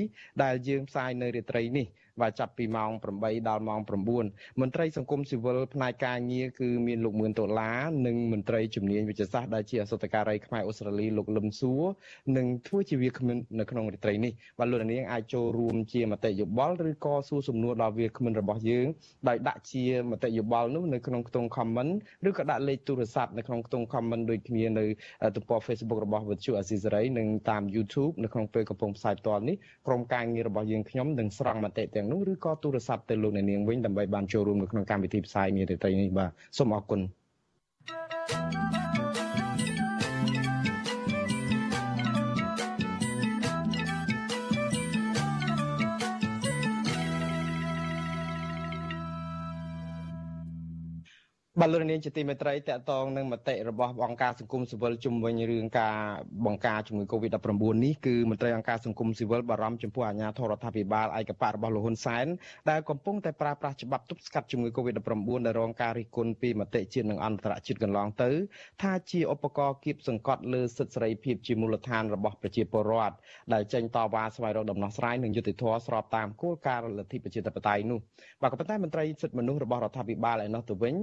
[0.42, 1.86] ដែលយើងផ្សាយនៅរាត្រីនេះ
[2.22, 3.80] បាទចាប់ពីម៉ោង8ដល់ម៉ោង
[4.20, 11.82] 9មន្ត្រីសង្គមស៊ីវិលផ្នែកការងារគឺមានលោកមឿនដុល្លារនិងមន្ត្រីជំនាញវិទ្យាសាស្ត្រដែលជាអសតការីខ្មែរអូស្ត្រាលីលោកលឹមសួរ
[12.36, 18.86] និងធ្វើជាវាគ្មិននៅក្នុងរាត្រីនេះបាទលោកនាងអាចចូលរួមជាមតិយោបល់ឬក៏សួរសំណួរដល់វាគ្មិនរបស់យើង
[19.28, 21.92] ដោយដាក់ជាមតិយោបល់នោះនៅក្នុងខ្ទង់ comment
[22.28, 24.84] ឬក៏ដាក់លេខទូរស័ព្ទនៅក្នុងខ្ទង់ comment ដូចគ្នានៅ
[25.36, 37.00] ទំព័រ Facebook របស់វិទ្យុអាស៊ីសេរីនិងតាម YouTube នៅក្នុងពេលកំពុងផ្សាយផ្ទាល់នេះក្រុមការងាររបស់យើងខ្ញុំនឹងស្រង់មតិទាំងនោះឬក៏ទូរស័ព្ទទៅលោកអ្នកនាងវិញដើម្បីបានចូលរួមនៅក្នុងកម្មវិធីផ្សាយនារីត្រីនេះបាទសូមអរគុណ
[38.30, 38.57] thank you
[51.60, 55.96] បាទលោកនាងជាទីមេត្រីតកតងនឹងមតិរបស់អង្គការសង្គមស៊ីវិលជំវិញរឿងការ
[56.46, 62.26] បង្ការជំងឺ Covid-19 នេះគឺមន្ត្រីអង្គការសង្គមស៊ីវិលបារម្ភចំពោះអាជ្ញាធររដ្ឋាភិបាលឯកបៈរបស់លោកហ៊ុនសែន
[62.70, 68.30] ដែលកំពុងតែប្រើប្រាស់ច្បាប់ទប់ស្កាត់ជំងឺ Covid-19 ដែលរងការរិះគន់ពីមតិជាតិនិងអន្តរជាតិកន្លងទៅ
[68.82, 73.14] ថាជាឧបករណ៍គៀបសង្កត់លើសិទ្ធិសេរីភាពជាមូលដ្ឋានរបស់ប្រជាពលរដ្ឋ
[73.52, 77.98] ដែលចេញតវ៉ាស្វែងរកដំណោះស្រាយនិងយុត្តិធម៌ស្របតាមគោលការណ៍លទ្ធិប្រជាធិបតេយ្យនោះ
[78.42, 80.94] បាទក៏ប៉ុន្តែមន្ត្រីសិទ្ធិមនុស្សរបស់រដ្ឋាភិបាលឯនោះទៅវិញ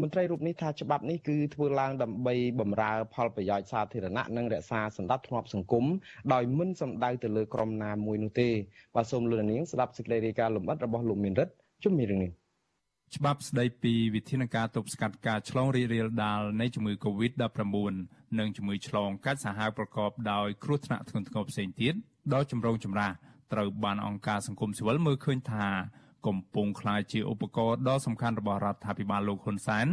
[0.00, 5.84] មន្ត្រីរូបនេះថាច្បាប់នេះគឺធ្វើឡើងដើម្បីបម្រើផលប្រយោជន៍សាធារណៈនិងរក្សាសន្តិភាពសង្គម
[6.32, 8.48] ដោយមិនសំដៅទៅលើក្រុមណាមួយនោះទេ
[8.94, 11.52] បាទសូមលោកនាងស្ដាប់សេចក្តីរាយការណ៍លម្អិតរបស់លោកមានរិទ្ធ
[11.84, 12.30] ជុំមានរឿងនេះ
[13.16, 17.74] ច្បាប់ស្តីពីវិធានការទប់ស្កាត់ការឆ្លងរីករាលដាលនៃជំងឺ Covid-19
[18.38, 21.94] និងជំងឺឆ្លងកាត់សាហាវប្រកបដោយគ្រោះថ្នាក់ធ្ងន់ធ្ងរផ្សេងទៀត
[22.34, 23.12] ដ៏ចម្រូងចម្រាស
[23.52, 25.66] ត្រូវបានអង្គការសង្គមស៊ីវិលមើលឃើញថា
[26.26, 29.86] កំពុងក្លាយជាឧបករណ៍ដ៏សំខាន់របស់រដ្ឋាភិបាលលោកហ៊ុនសែន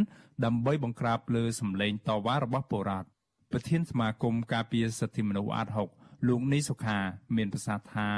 [0.45, 3.07] ដើម្បីបង្ក្រាបលើសម្លេងតវ៉ារបស់ពលរដ្ឋ
[3.51, 6.97] ប្រធានសមាគមការពារសិទ្ធិមនុស្សអាត6លោកនីសុខា
[7.35, 8.09] មានប្រសាសន៍ថា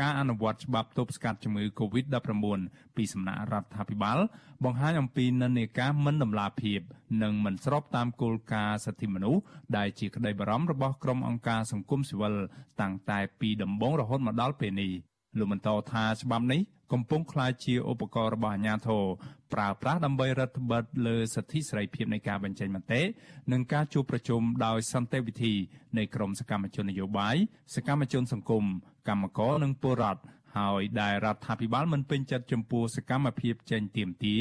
[0.00, 2.60] ការអនុវត្តច្បាប់ទប់ស្កាត់ជំងឺ Covid-19
[2.96, 4.18] ពីសំណាក់រដ្ឋាភិបាល
[4.64, 6.80] បង្ហាញអំពីនិន្នាការមិនដំណាភាព
[7.22, 9.42] និងមិនស្របតាមគោលការណ៍សិទ្ធិមនុស្ស
[9.76, 12.34] ដែលជាក្តីបារម្ភរបស់ក្រុមអង្គការសង្គមស៊ីវិល
[12.80, 14.92] តាំងតែពីដំបូងរហូតមកដល់ពេលនេះ
[15.40, 16.60] លោកបន្តថាច្បាប់នេះ
[16.92, 19.04] កំពុងក្លាយជាឧបករណ៍របស់អាជ្ញាធរ
[19.52, 23.02] ប្រើប្រាស់ដើម្បីរដ្ឋបិទលើសិទ្ធិសេរីភាពនៃការបញ្ចេញមតិ
[23.52, 25.54] និងការជួបប្រជុំដោយសន្តិវិធី
[25.98, 27.36] នៃក្រមសកម្មជននយោបាយ
[27.74, 28.64] សកម្មជនសង្គម
[29.08, 30.22] កម្មករនិងពលរដ្ឋ
[30.56, 34.36] ហើយដែលរដ្ឋាភិបាលមិនពេញចិត្តចំពោះសកម្មភាពចេញទៀមទា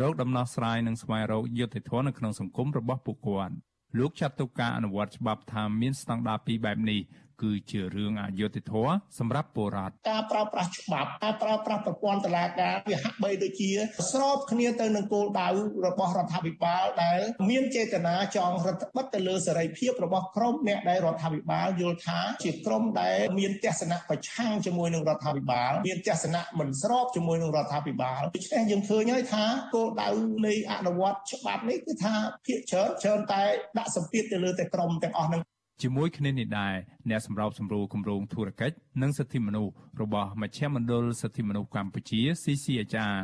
[0.00, 3.54] រោគដំណោះស្រាយនិងស្វែងរកយុត្តិធម៌នៅក្នុងសង្គមរបស់ពួកគាត់
[3.98, 7.00] លោកចាត់ទុកការអនុវត្តច្បាប់ថាមានស្តង់ដារពីរបែបនេះ
[7.42, 13.70] គឺជារឿងអយុត្តិធម៌សម្រាប់ពលរដ្ឋការប្រើប្រាស់ច្បាប់ការប្រើប្រាស់ប្រព័ន្ធតុលាការវាហាក់បីដូចជា
[14.12, 15.48] ស្របគ្នាទៅនឹងគោលដៅ
[15.86, 30.08] របស់រដ្ឋាភិបាលដែលមានចេតនាចង់រដ្ឋបិទទៅលើសេរីភាពរបស់ក្រុមអ្នកដែលរដ្ឋាភិបាលយល់ថាជាក្រុមដែលមានទស្សនៈប្រឆាំងជាមួយនឹងរដ្ឋាភិបាលមានទស្សនៈមិនស្របជាមួយនឹងរដ្ឋាភិបាលដូច្នេះយើងឃើញហើយថាគោលដៅ
[30.46, 32.14] នៃអនុវត្តច្បាប់នេះគឺថា
[32.46, 33.42] ភាគច្រើនច្រើនតែ
[33.78, 35.42] ដាក់សម្ពាធទៅលើតែក្រុមទាំងអស់នឹង
[35.80, 36.74] ជាមួយគ្នានេះដែរ
[37.10, 43.16] អ្នកសម្របសម្រួលគម្រោងធុរកិច្ចនិងសិទ្ធិមនុស្សរបស់មជ្ឈមណ្ឌលសិទ្ធិមនុស្សកម្ពុជា CCHR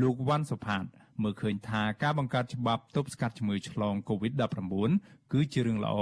[0.00, 0.84] លោកវ៉ាន់សុផាត
[1.22, 5.94] មើលឃើញថាការបង្កើតច្បាប់ទប់ស្កាត់ជំងឺឆ្លង COVID-19 គឺជារឿងល្អ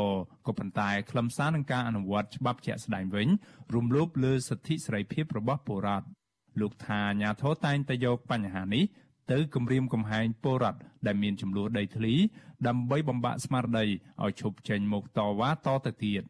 [0.47, 3.29] ក៏ប៉ុន្តែខ្លឹមសារនឹងការអនុវត្តច្បាប់ជាក់ស្ដែងវិញ
[3.75, 6.07] រំលោភលើសិទ្ធិសេរីភាពរបស់ពលរដ្ឋ
[6.61, 8.85] លោកថាអាញាធរតែងតែយកបញ្ហានេះ
[9.33, 12.14] ទៅគម្រាមកំហែងពលរដ្ឋដែលមានចំនួនដីធ្លី
[12.67, 13.87] ដើម្បីបំបាក់ស្មារតី
[14.23, 16.23] ឲ្យឈប់ចេញមកតវ៉ាតទៅទៀត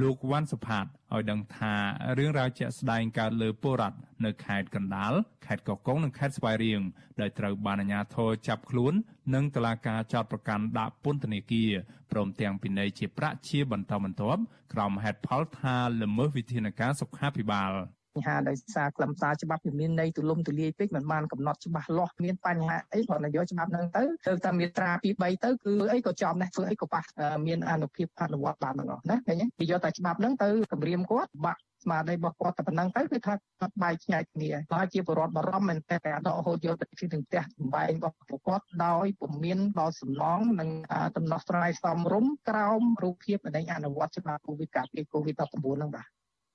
[0.00, 1.74] លោកវ៉ាន់សុផាតឲ្យដឹងថា
[2.18, 5.12] រឿងរ៉ាវជាក់ស្ដែងកើតលើពលរដ្ឋនៅខេត្តកណ្ដាល
[5.46, 6.80] ខេត្តកោះកុងនិងខេត្តស្វាយរៀង
[7.20, 8.94] ដែលត្រូវបានអាជ្ញាធរចាប់ខ្លួន
[9.34, 11.70] និងតុលាការចោទប្រកាន់ដាក់ពន្ធនាគារ
[12.10, 14.40] ព្រមទាំងពិន័យជាប្រាក់ជាបន្តបន្ទាប់
[14.72, 27.02] ក្រោមហេតុផលថាល្មើសវិធានការសុខាភិបាលប ញ្ហាដោយសារខ្លឹមសារច្បាប់វាមានន័យទូលំទូលាយពេកមិនបានកំណត់ច្បាស់លាស់មានបញ្ហាអីគាត់នយោច្បាប់ហ្នឹងទៅទៅតែមាត្រា2 3ទៅគឺអីក៏ចំដែរធ្វើអីក៏ប៉ះ
[27.46, 40.70] មានអនុភាពអនុវត្តបានទាំងអស់ណាឃើញទេគេយកតែច្បាប់ហ្នឹងទៅគម្រាមគាត់បាក់ស្មារតីរបស់គាត់តែប៉ុណ្្នឹងទៅគឺថាគាត់បែកឆ្ងាយគ្នាហើយជាបរិវត្តបារម្ភមែនតែដករហូតយកទៅទីនឹងផ្ទះចំបែងរបស់ពួកគាត់ដោយពុំមានដល់សំណងនិង
[41.16, 46.13] ដំណោះស្រាយសមរម្យក្រោមរូបភាពនៃអនុវត្តច្បាប់កូវីដការពារកូវីដ19 ហ្នឹងបាទ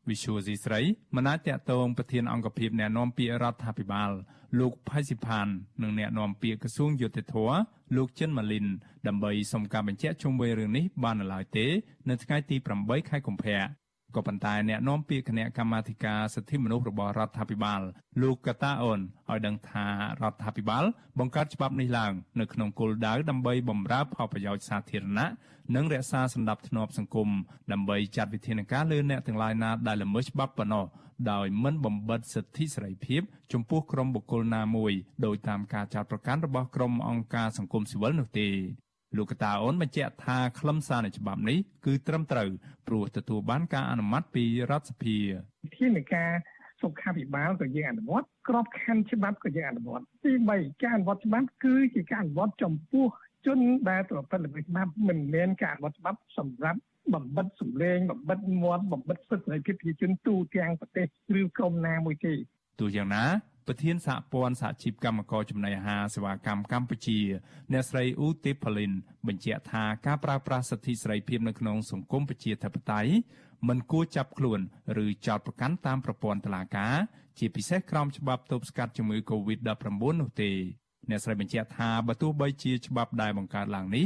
[0.09, 0.81] វិសុយស៊ីស្រី
[1.15, 4.11] មិនអាចតតងប្រធានអង្គភិបអ្នកណែនាំពាក្យរដ្ឋាភិបាល
[4.59, 5.47] លោកផៃស៊ីផាន
[5.81, 7.35] និងអ្នកណែនាំពាក្យក្រសួងយុតិធធ
[7.95, 8.65] លោកចិនម៉ាលីន
[9.07, 11.67] ដើម្បីសុំការបញ្ជាក់ជុំវិញរឿងនេះបាននៅឡើយទេ
[12.09, 13.59] នៅថ្ងៃទី8ខែកុម្ភៈ
[14.15, 17.81] ក៏ប៉ុន្តែអ្នកនាំពាក្យគណៈកម្មាធិការសិទ្ធិមនុស្សរបស់រដ្ឋាភិបាល
[18.21, 19.85] លោកកតាអូនឲ្យដឹងថា
[20.21, 20.83] រដ្ឋាភិបាល
[21.19, 25.27] បង្កើតច្បាប់នេះឡើងនៅក្នុងគោលដៅដើម្បីបម្រើផលប្រយោជន៍សាធារណៈ
[25.75, 27.29] និងរក្សាសន្តិភាពសង្គម
[27.71, 30.85] ដើម្បីចាត់វិធានការលើអ្នកទាំងឡាយណាដែលល្មើសច្បាប់ប៉ុណ្ណោះ
[31.31, 33.21] ដោយមិនបំបិទសិទ្ធិសេរីភាព
[33.53, 34.93] ចំពោះក្រុមបុគ្គលណាមួយ
[35.25, 38.47] ដោយតាមការចោទប្រកាន់របស់ក្រុមអង្គការសង្គមស៊ីវិលនោះទេ
[39.17, 42.49] លោកកតាអូនបញ្ជាក់ថាខ្លឹមសារនៃច្បាប់នេះគឺត្រឹមត្រូវ
[42.87, 45.17] ព្រោះទទួលបានការអនុម័តពីរដ្ឋសភា
[45.65, 46.31] វិធានការ
[46.81, 53.05] សុខាភិបាលក៏យើងអនុវត្តក្របខ័ណ្ឌច្បាប់ក៏យើងអនុវត្តទី3ការអនុវត្តច្បាប់គឺជាការអនុវត្តចំពោះ
[53.45, 56.79] ជនដែលប្រព្រឹត្តល្មើសច្បាប់មិនមែនការអនុវត្តច្បាប់សម្រាប់
[57.13, 61.05] បំបិតសម្លេងបំបិតមាត់បំបិតសិទ្ធិសេរីភាពប្រជាជនទូទាំងប្រទេស
[61.39, 62.33] ឬក្រុមណាមួយទេ
[62.79, 63.23] ទោះយ៉ាងណា
[63.71, 67.19] ប្រធានសហព័ន្ធសហជីពកម្មករចំណីអាហារសេវាកម្មកម្ពុជា
[67.71, 68.91] អ្នកស្រីអ៊ូទីផូលីន
[69.27, 73.11] បញ្ជាក់ថាការប្រើប្រាស់សិទ្ធិសេរីភាពនៅក្នុងសង្គមប្រជាធិបតេយ្យ
[73.67, 74.59] មិនគួរចាប់ខ្លួន
[75.03, 76.95] ឬចោទប្រកាន់តាមប្រព័ន្ធតុលាការ
[77.37, 79.85] ជាពិសេសក្រោមច្បាប់ទប់ស្កាត់ជំងឺ Covid-19
[80.21, 80.51] នោះទេ
[81.10, 84.04] អ្នកស្រីបញ្ជាក់ថាបើទោះបីជាច្បាប់ដែលបង្កើតឡើងនេះ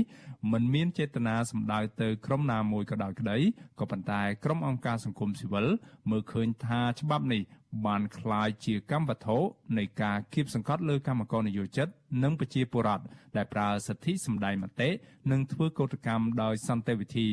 [0.52, 3.36] មិនមានចេតនាសម្ដៅទៅក្រុមណាមួយក៏ដោយក្តី
[3.80, 5.66] ក៏ប៉ុន្តែក្រុមអង្គការសង្គមស៊ីវិល
[6.10, 7.42] មើលឃើញថាច្បាប់នេះ
[7.86, 9.36] បានคล้ายជាកម្មវត្ថុ
[9.78, 11.88] នៃការគៀបសង្កត់លើកម្មករនយោជិត
[12.22, 13.04] និងប្រជាពលរដ្ឋ
[13.36, 14.90] ដែលប្រើសិទ្ធិសម្ដែងមតិ
[15.30, 17.28] និងធ្វើកោតកម្មដោយសន្តិវិធី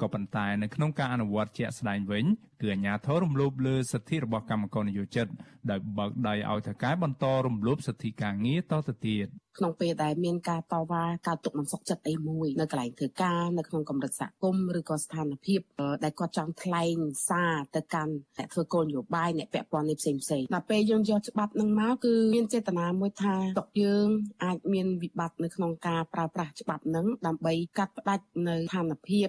[0.00, 2.24] ក៏ប៉ុន្តែនៅក្នុងការអនុវត្តជាក់ស្ដែងវិញ
[2.62, 5.26] គឺអាជ្ញាធររំលោភលើសិទ្ធិរបស់កម្មករនិយោជិត
[5.70, 9.26] ដោយបើកដៃឲ្យថៅកែបន្តរំលោភសិទ្ធិការងារតទៅទៀត
[9.58, 15.60] ក្នុងពេលដែលមានការតវ៉ាការទុកមិនសុខចិត្តអីមួយនៅកន្លែងធ្វើការនៅក្នុងកម្រិតសហគមន៍ឬក៏ស្ថានភាព
[16.04, 16.96] ដែលគាត់ចង់ថ្លែង
[17.28, 24.08] សារទៅកាន់អ្នកធ្វើគោលនយោបាយអ្នកពាក់ព័ន្ធនេះផ្សេងផ្សេងដល់ពេលយើងយកច្បាប់នឹងមកគឺមានចេតនាមួយថាតុកយើង
[24.44, 29.28] អាចមានវិបត្តិនៅក្នុងការប្រើប្រាស់ច្បាប់នឹងដើម្បីកាត់ផ្តាច់នៅស្ថានភាព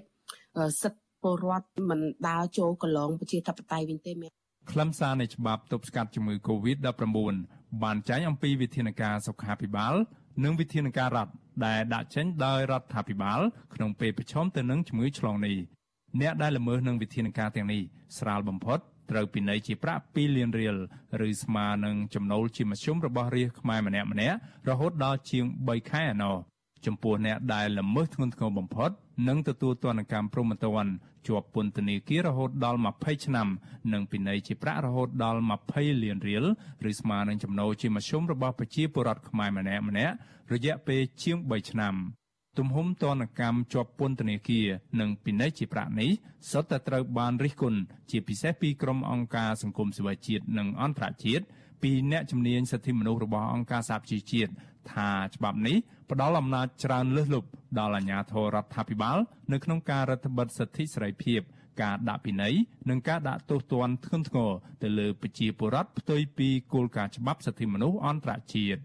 [0.82, 4.32] សិទ្ធិពលរដ្ឋមិនដើរចូលកន្លងប្រជាធិបតេយ្យវិញទេមែន
[4.72, 7.04] ខ្លឹមសារនៃច្បាប់ទប់ស្កាត់ជំងឺ Covid-19
[7.84, 9.94] បានចែងអំពីវិធានការសុខាភិបាល
[10.44, 11.34] និងវិធានការរដ្ឋ
[11.66, 13.40] ដែលដាក់ចេញដោយរដ្ឋាភិបាល
[13.74, 15.58] ក្នុងពេលប្រឈមទៅនឹងជំងឺឆ្លងនេះ
[16.22, 17.82] អ្នកដែលល្មើសនឹងវិធានការទាំងនេះ
[18.18, 18.80] ស្រាលបំផុត
[19.12, 20.78] ត្រូវពិន័យជាប្រាក់2លានរៀល
[21.28, 24.38] ឬស្មើនឹងចំណូលជាមធ្យមរបស់រាជខ្មែរម្នាក់ម្នាក់
[24.70, 26.36] រហូតដល់ជាង3ខែឯណោះ
[26.86, 28.92] ចំពោះអ្នកដែលល្មើសធ្ងន់ធ្ងរបំផុត
[29.28, 30.94] នឹងទទួលទណ្ឌកម្មព្រហ្មទណ្ឌ
[31.28, 33.48] ជាប់ពន្ធនាគាររហូតដល់20ឆ្នាំ
[33.94, 35.40] និងពិន័យជាប្រាក់រហូតដល់
[35.72, 36.46] 20លានរៀល
[36.90, 40.14] ឬស្មើនឹងចំណូលជាមធ្យមរបស់ប្រជាពលរដ្ឋខ្មែរម្នាក់ម្នាក់
[40.54, 41.96] រយៈពេលជាង3ឆ្នាំ
[42.58, 44.68] ទំហំទណ្ឌកម្មជាប់ពន្ធនាគារ
[45.00, 46.12] និងពិន័យជាប្រាក់នេះ
[46.52, 47.80] សុទ្ធតែត្រូវបានរិះគន់
[48.12, 51.46] ជាពិសេសពីក្រុមអង្គការសង្គមស៊ីវិលជាតិនិងអន្តរជាតិ
[51.84, 54.52] ពីអ្នកជំនាញសិទ្ធិមនុស្សរបស់អង្គការសហប្រជាជាតិ
[54.94, 55.78] ថាច្បាប់នេះ
[56.12, 57.48] ផ្ដល់អំណាចច្រើនលើសលប់
[57.80, 59.18] ដល់អាជ្ញាធររដ្ឋាភិបាល
[59.52, 61.42] នៅក្នុងការរដ្ឋបិទសិទ្ធិសេរីភាព
[61.82, 62.54] ការដាក់ពិន័យ
[62.90, 64.52] និងការដាក់ទោសទណ្ឌធ្ងន់ធ្ងរ
[64.84, 68.82] ទៅលើប្រជាពលរដ្ឋផ្ទុយពីគោលការណ៍ច្បាប់សិទ្ធិមនុស្សអន្តរជាតិ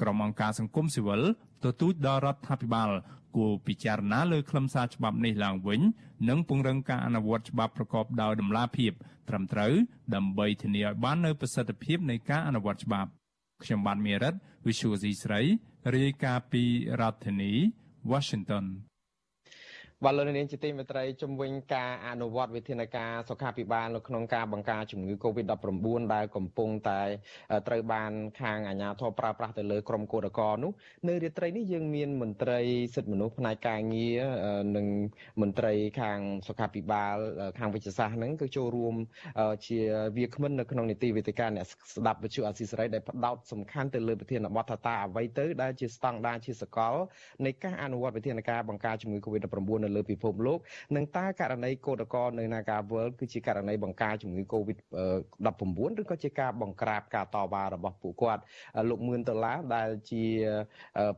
[0.00, 1.22] ក្រុមអង្គការសង្គមស៊ីវិល
[1.64, 2.90] ទទូចដល់រដ្ឋាភិបាល
[3.36, 5.80] គួរពិចារណាលើខ្លឹមសារច្បាប់នេះឡើងវិញ
[6.28, 8.92] និងពង្រឹងការអនុវត្តច្បាប់ប្រកបដោយតម្លាភាព
[9.28, 9.72] ត្រឹមត្រូវ
[10.14, 13.10] ដើម្បីធានាឲ្យបាននូវប្រសិទ្ធភាពនៃការអនុវត្តច្បាប់
[13.64, 14.34] ខ្ញុំបាទមេរិត
[14.66, 15.40] Visual C ស្រី
[15.94, 16.64] រាយការណ៍ពី
[17.00, 17.52] រដ្ឋធានី
[18.10, 18.64] Washington
[20.04, 27.02] បាទលោកនាងជាទីមេត្រីជំវិញការអនុវត្តវិធានការសុខាភិបាលនៅក្នុងការបង្ការជំងឺ Covid-19 ដែលកំពុងតែ
[27.68, 30.72] ត្រូវបានខាងអាជ្ញាធរប្រើប្រាស់ទៅលើក្រុមគឧតកោនោះ
[31.08, 32.60] នៅរាត្រីនេះយើងមានមន្ត្រី
[32.94, 34.22] សិទ្ធិមនុស្សផ្នែកការងារ
[34.76, 34.86] និង
[35.40, 37.16] មន្ត្រីខាងសុខាភិបាល
[37.58, 38.94] ខាងវិទ្យាសាស្ត្រហ្នឹងគឺចូលរួម
[39.66, 39.78] ជា
[40.16, 46.94] វាគ្មិននៅក្នុងនីតិវិទ្យាអ្នកស្ដាប់វិទ្យុអស៊ីសេរីដែលផ្ដោតសំខាន់ទៅលើវិធានបទថាតើអ្វីទៅដែលជាស្តង់ដារជាសកល
[47.46, 50.58] នៃការអនុវត្តវិធានការបង្ការជំងឺ Covid-19 នៅលើពិភពលោក
[50.96, 58.42] នឹងតើករណីកោតក្រនៅ Naga World គឺជាករណីបង្ការជំងឺ Covid-19 ឬក៏ជាការបង្ក្រាបការតវ៉ារបស់ពួកគាត់
[58.88, 60.24] លោកមឿនដុល្លារដែលជា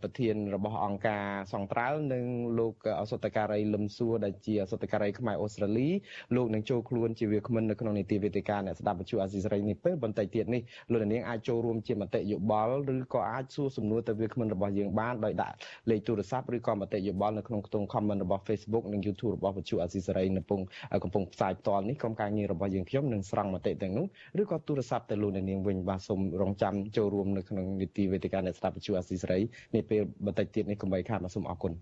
[0.03, 2.25] ប្រធានរបស់អង្គការសង្ត្រាល់និង
[2.59, 5.89] លោកអសុតការីលឹមសួរដែលជាអសុតការីខ្មែរអូស្ត្រាលី
[6.37, 15.57] លោកនឹងចូលខ្លួនជាវាគ្មិននៅក្នុងនីតិវេទិកាអ្នកស្ដាប់វិទ្យុអាស៊ីសេរីនេះពេលបន្តិចទៀតនេះលោកនាងអាចចូលរួមជាមតិយោបល់ឬក៏អាចសួរសំណួរទៅវាគ្មិនរបស់យើងបានដោយដាក់
[15.91, 20.61] លេខទូរស័ព្ទឬក៏មតិយោបល់នៅក្នុងខ្ទង់ comment របស់ Facebook និង YouTube របស់វិទ្យុអាស៊ីសេរីនៅពង
[21.05, 24.07] កំពុងផ្សាយផ្ទាល់នេះក្រុមការងាររបស់យើងខ្ញុំនឹងស្រង់មតិទាំងនោះ
[24.41, 29.41] ឬក៏ទូរស័ព្ទទៅលោកអ្នកនាងវិញបាទសូមរងចាំចូលរួមនៅក្នុងនីតិវេទិកាអ្នកស្ដាប់វិទ្យុអាស៊ីសេរី
[29.75, 31.73] នេះពេលបន្តិចទៀតនេះកុំបីខាតបាទសូមអរគុណ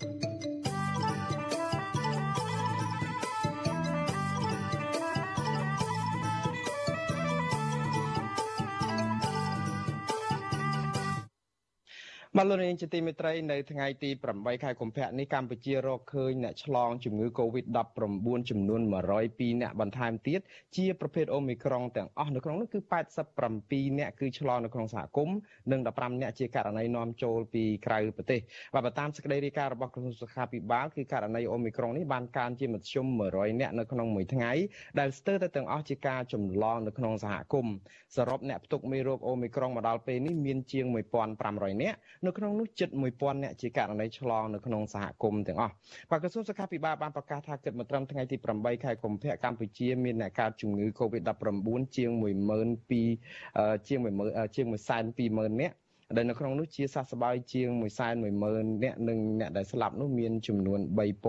[0.00, 0.61] thank you
[12.38, 18.80] បាទលោកនាងជាទីមេត្រីនៅថ្ងៃទី8ខែកុម្ភៈនេះកម្ពុជារកឃើញអ្នកឆ្លងជំងឺ Covid-19 ចំនួន
[19.20, 20.40] 102អ្នកបន្ថែមទៀត
[20.76, 22.80] ជាប្រភេទអូមីក្រុងទាំងអស់នៅក្នុងនោះគឺ
[23.38, 25.36] 87អ្នកគឺឆ្លងនៅក្នុងសហគមន៍
[25.72, 28.40] និង15អ្នកជាករណីនាំចូលពីក្រៅប្រទេស
[28.74, 34.52] បាទតាមសេចក្តីរាយការណ៍របស់ក្រសួងសុខាភិបាលគឺករណីអូមីក្រុងនេះបានកើនជាមធ្យម100អ្នកនៅក្នុងមួយថ្ងៃ
[35.00, 37.74] ដែលស្ទើរតែទាំងអស់ជាការចម្លងនៅក្នុងសហគមន៍
[38.16, 40.86] សរុបអ្នកផ្ទុកមេរោគអូមីក្រុងមកដល់ពេលនេះមានជាង
[41.34, 41.94] 1500អ្នក
[42.26, 45.74] នៅក្នុងនោះជិត1000អ្នកជាករណីឆ្លងនៅក្នុងសហគមន៍ទាំងអស់
[46.10, 55.76] បាទក្រសួងសុខាភិបាលបានប្រកាសថាគិតមកត្រឹមថ្ងៃទី8ខែកុម្ភៈកម្ពុជាមានអ្នកកើតជំងឺ Covid-19 ជាង12000ជាង1ជាង120,000នាក់
[56.16, 57.68] ដែលនៅក្នុងនោះជាសះស្បើយជាង
[58.26, 60.80] 110,000នាក់និងអ្នកដែលស្លាប់នោះមានចំនួន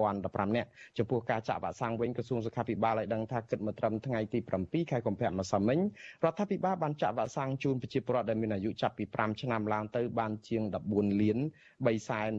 [0.04, 5.80] 3015នាក់ចំពោះការចាក់វ៉ាក់សាំងវិញក្រសួងសុខាភិបាលឲ្យដឹងថាគិតមកត្រឹមថ្ងៃទី7ខែកុម្ភៈម្សិលមិញ
[6.24, 11.38] រដ្ឋាភិបាលបានចាក់វ៉ាក់សាំងជូនប្រជាពលរដ្ឋដែលមានអាយុចាប់ពី5ឆ្នាំឡើងទៅបានជាង14លាន
[11.72, 12.32] 3សែន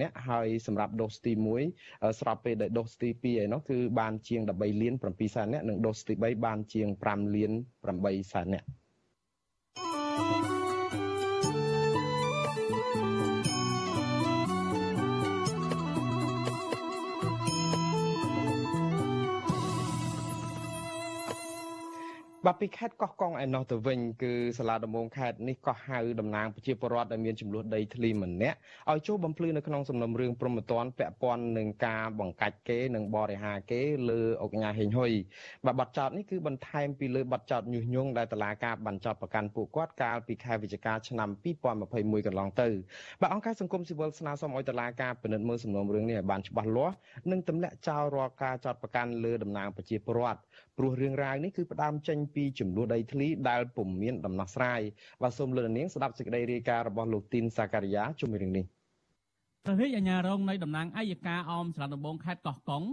[0.00, 1.32] នាក់ហើយសម្រាប់ដូសទី
[1.74, 7.52] 1ស្របពេលដែលដូសទី2ឯនោះគឺបានជាង13លាន7សែននាក់និងដូសទី3បានជាង5លាន
[7.92, 8.66] 8សែននាក់
[10.18, 10.57] thank you
[22.46, 28.56] បាទពីខេត្តកោះកុងឯណោះទៅវិញគឺសាលាដំបងខេត្តនេះក៏ហៅតំណាងប្រជាពលរដ្ឋដែលមានចំនួនដីធ្លីម្នាក់
[28.90, 35.12] ឲ្យចូលបំភ្លឺនៅក្នុងសំណុំរឿងព្រមត្តនពាក់ព័ន្ធនឹងការបង្កាច់គេនិងបរិហាគេលើអង្គញាហេងហ៊ុយ
[35.66, 41.28] បាទបទចោតនេះគឺបន្ថែមពីលើបទចោតញុះញង់ដែលតឡាការបានចោតប្រកាន់ពួកគាត់កាលពីខែវិច្ឆិកាឆ្នាំ
[41.78, 42.68] 2021កន្លងទៅ
[43.20, 46.96] បាទអង្គការសង្គមស៊ីវិលស្នើសុំឲ្យតឡាការពិនិត្យមើលសំណុំរឿងនេះឲ្យបានច្បាស់លាស់
[47.30, 50.40] និងទម្លាក់ចោលរាល់ការចោតប្រកាន់លើតំណាងប្រជាពលរដ្ឋ
[50.78, 54.80] ព្រោះរឿងរ៉ាវនេះគឺផ្ដើមចេញពីចំនួនដីធ្លីដែលពុំមានដំណោះស្រាយ
[55.22, 58.64] បាទសូមលោកនាងស្ដាប់សេចក្តីរាយការណ៍របស់លោកទីនសាការីយ៉ាជុំវិញរឿងនេះ
[59.66, 62.84] ព្រះរាជអាជ្ញារងនៃតំណាងអัยការអមស្រុកដំបងខេត្តកោះកុង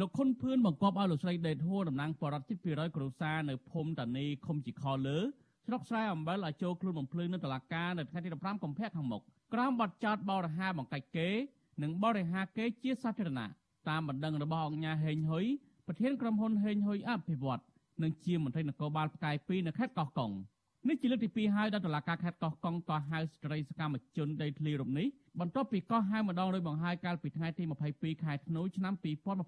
[0.00, 5.18] លោកខុនភឿនបង្គាប់ឲ្យលោកស្រីដេតហួរតំណាងបរដ្ឋជិត200គ្រួសារនៅភូមិតានីឃុំជីខលើ
[5.66, 9.22] ស្រុកស្រែអំបិលឲ្យចូលខ្លួនបំភ្លឺនៅតុលាការនៅថ្ងៃទី15កុម្ភៈខាងមុខ
[9.54, 11.28] ក្រោមបទចោទបរិហាបង្កាច់គេ
[11.82, 13.46] និងបរិហាគេជាសាធារណៈ
[13.88, 15.44] តាមបណ្ដឹងរបស់អង្គការហេងហ៊ុយ
[15.86, 17.64] ប្រធានក្រុមហ៊ុនហេងហ៊ុយអភិវឌ្ឍនិ
[18.10, 20.32] ងជាមន្ត្រីនគរបាលផ្កាយ2នៅខេត្តកោះកុង
[20.88, 25.06] នេះជាលើកទី2ហើយដែលតុលាការខេត្តកោះកុងកោះហៅស្ត្រីសកម្មជនដីធ្លីរូបនេះ
[25.40, 28.94] បន្ទាប់ពីកោះហៅម្ដងរួចបង្ហាយកាលពីថ្ងៃទី22ខែធ្នូឆ្នាំ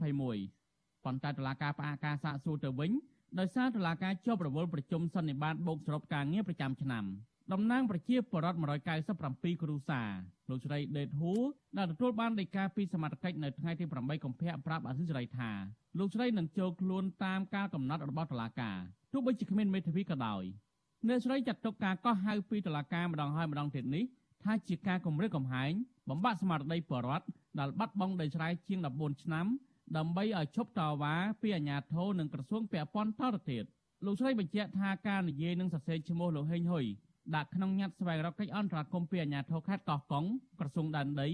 [0.06, 2.90] 2021ប៉ុន្តែតុលាការផ្អាកការសាកសួរទៅវិញ
[3.38, 7.04] ដោយសារតុលាការជាប់រវល់ប្រជុំសន្និបាតបូកសរុបការងារប្រចាំឆ្នាំ
[7.52, 8.58] តំណាងប្រជាពលរដ្ឋ
[9.08, 10.10] 197គ្រួសារ
[10.50, 11.34] លោកស្រីដេតហ៊ូ
[11.76, 15.50] ដែលទទួលបានដីកាពីសមត្ថកិច្ចនៅថ្ងៃទី8កុម្ភៈប្រាប់អសិរ័យថា
[15.98, 18.78] លោកស្រីនឹងចូលខ្លួនតាមការកំណត់របស់តុលាការ
[19.12, 20.44] ទោះបីជាគ្មានមេធាវីក៏ដោយ
[21.08, 24.04] អ្នកស្រីចាត់ទុកការកោះហៅពីតុលាការម្ដងហើយម្ដងទៀតនេះ
[24.44, 25.72] ថាជាការគម្រាមកំហែង
[26.10, 27.26] បំបាក់ស្មារតីពលរដ្ឋ
[27.58, 29.46] ដែលបាត់បង់ដីស្រែជាង14ឆ្នាំ
[29.96, 33.64] ដើម្បីឲ្យឈប់តវ៉ាពីអាជ្ញាធរនិងក្រសួងពាក់ព័ន្ធតទៅទៀត
[34.04, 36.86] លោកស្រីបញ្ជាក់ថាការនិយាយនឹងសរសេរឈ្មោះលោកហេងហ៊ុយ
[37.34, 40.24] ដាក់ក្នុងញត្តិស្វែងរកកិច្ចអន្តរាគមន៍ពីអាជ្ញាធរខេត្តកោះកុង
[40.60, 41.28] ក្រសួងដែនដី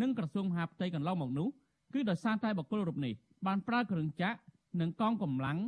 [0.00, 1.48] និងក្រសួងមហាផ្ទៃកន្លងមកនោះ
[1.94, 3.14] គឺដោយសារតែបុគ្គលរូបនេះ
[3.46, 4.38] បានប្រើគ្រឿងចាក់
[4.80, 5.58] និងកងកម្លាំង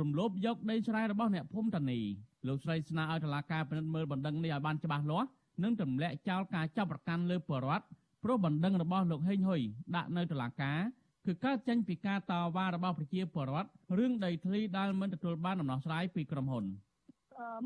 [0.00, 2.00] រំលោភយកដីស្រែរបស់អ្នកភូមិតានី
[2.46, 5.28] លោកស្រីស្នើឲ្យតុលាការពិនិត្យមើលបណ្ដឹងនេះឲ្យបានច្បាស់លាស់
[5.62, 7.84] និងទម្លាក់ចោលការចាប់ប្រកាន់លើបរដ្ឋ
[8.22, 9.60] ព្រោះបណ្ដឹងរបស់លោកហេងហ៊ុយ
[9.96, 10.78] ដាក់នៅតុលាការ
[11.26, 13.68] គឺកើតចេញពីការតវ៉ារបស់ប្រជាពលរដ្ឋ
[13.98, 16.64] រឿងដីធ្លីដែលមិនទទួលបានដំណោះស្រាយពីក្រុមហ៊ុន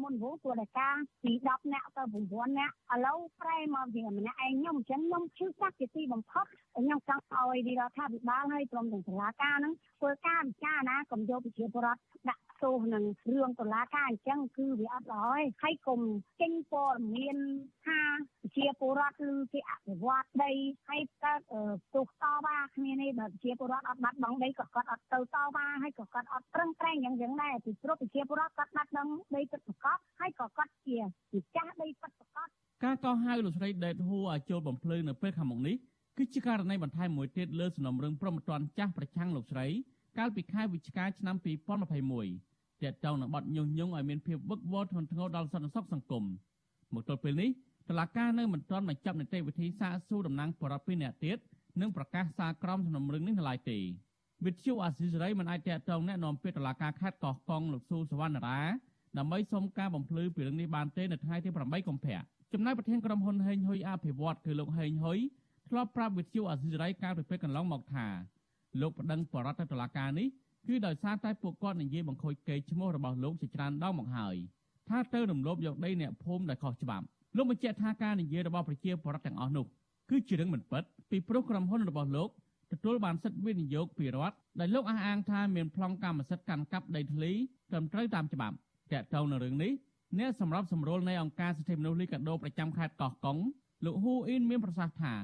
[0.02, 0.88] មុនវងពួកដេកា
[1.22, 2.02] ពី10នាក់ទៅ
[2.32, 16.00] 9នាក់ឥឡូវប្រែមកជាម្នាក់ឯងខ្ញុំអញ្ចឹងខ្ញុំឈឺចាស់ជាទីបំផុតខ្ញុំចង់ឲ្យរដ្ឋាភិបាលហើយក្រុមទាំងសាលាការហ្នឹងធ្វើការពិចារណាកុំយកប្រជាពលរដ្ឋដាក់ ទោសនឹងរឿងតុលាការអញ្ចឹងគឺវាអត់ល្អហើយហើយកុំ
[16.40, 17.36] ចេញព័ត៌មាន
[17.86, 18.00] ថា
[18.42, 20.52] ប្រជាពលរដ្ឋឬគេអភិវឌ្ឍដី
[20.88, 21.40] ហើយកើត
[21.94, 30.98] ទោសតវ៉ាគ្នានេះបើប្រជាពលរដ្ឋអត់បាត់បង់ដីក៏គាត់អត់ទៅតវ៉ាហើយក៏គាត់អត់ប្រឹងប្រែងយ៉ាងយ៉ាងដែរពីព្រោះប្រជាពលរដ្ឋគាត់បាត់បង់ដីពិតប្រាកដហើយក៏គាត់ជា
[31.34, 32.48] ម្ចាស់ដីពិតប្រាកដ
[32.84, 35.76] ការកោះហៅលោកស្រីដេតហ៊ូឲ្យចូលបំភ្លឺនៅពេលខាងមុខនេះ
[36.18, 39.66] គឺជាករណីបន្ថែមមួយទៀតលើសំណុំរឿងប្រមត្តនចាស់ប្រឆាំងលោកស្រី
[40.18, 42.47] កាលពីខែវិច្ឆិកាឆ្នាំ2021
[42.81, 46.23] ទាក់ទងនឹងបទញុះញង់ឲ្យមានភាពវឹកវរធ្ងន់ធ្ងរដល់សន្តិសុខសង្គម
[46.93, 47.49] មកទល់ពេលនេះ
[47.89, 51.37] តឡាការនៅមិនទាន់បញ្ចប់នីតិវិធីសាកសួរតំណាងបរិបទពីអ្នកទៀត
[51.81, 53.79] និងប្រកាសសារក្រមសំណុំរឿងនេះនៅឡើយទេ
[54.45, 58.59] វិទ្យុអាស៊ីសេរីមិនអាចតាក់ទងแนะនាំពាក្យតឡាការខេត្តកោះកុងលោកស៊ូសវណ្ណរា
[59.17, 62.19] ដើម្បីសុំការបំភ្លឺពីរឿងនេះបានទេនៅថ្ងៃទី8កុម្ភៈ
[62.53, 65.19] ចំណែកប្រធានក្រុមហ៊ុនហេងហ៊ុយអភិវឌ្ឍគឺលោកហេងហ៊ុយ
[65.69, 68.07] ធ្លាប់ប្រាប់វិទ្យុអាស៊ីសេរីកាលពីពេលកន្លងមកថា
[68.81, 70.27] លោកប្តឹងបរដ្ឋទៅតុលាការនេះ
[70.68, 74.36] គឺដោយសារតែពួកគាត់និយាយបង្ខូចកេរ្តិ៍ឈ្មោះរបស់លោកជាច្រើនដងមកហើយ
[74.88, 77.04] ថាទៅរំលោភយកដីអ្នកភូមិដែលខុសច្បាប់
[77.36, 79.64] លោកបញ្ជាក់ថាការនិយាយរបស់ប្រជាពលរដ្ឋទាំងអស់នោះ
[80.10, 82.28] គឺជារឿងមិនពិតពីព្រោះក្រុមហ៊ុនរបស់លោក
[82.72, 87.32] ទទួលបានសិទ្ធិវិនិយោគពីរដ្ឋដែលលោកអះអាងថាមានប្លង់កម្មសិទ្ធិកាន់កាប់ដីធ្លី
[87.70, 88.54] ត្រឹមត្រូវតាមច្បាប់
[88.92, 89.72] តកតងនឹងរឿងនេះ
[90.18, 93.38] អ្នកសម្របសម្រួលនៃអង្គការសិទ្ធិមនុស្សលីកាដូប្រចាំខេត្តកោះកុង
[93.84, 95.14] លោកហ៊ូអ៊ីនមានប្រសាសន៍ថា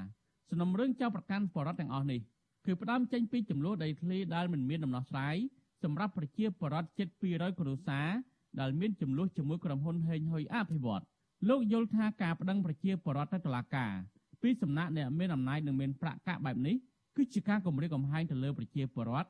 [0.51, 2.21] សំណុំរឿងចៅប្រកាន់បរដ្ឋទាំងអស់នេះ
[2.67, 5.37] គឺផ្ដើមចេញពីចំនួនដីធ្លីដែលមិនមានដំណោះស្រាយ
[5.83, 8.09] សម្រាប់ប្រជាពលរដ្ឋជិត200គ្រួសារ
[8.61, 11.05] ដែលមានចំនួនជាមួយក្រុមហ៊ុនហេងហ៊ុយអភិវឌ្ឍ
[11.49, 13.93] លោកយល់ថាការប្តឹងប្រជាពលរដ្ឋទៅតុលាការ
[14.43, 16.77] ពីសំណាក់អ្នកមានអំណាចនិងមានប្រាក់កាក់បែបនេះ
[17.17, 19.29] គឺជាការគំរាមកំហែងទៅលើប្រជាពលរដ្ឋ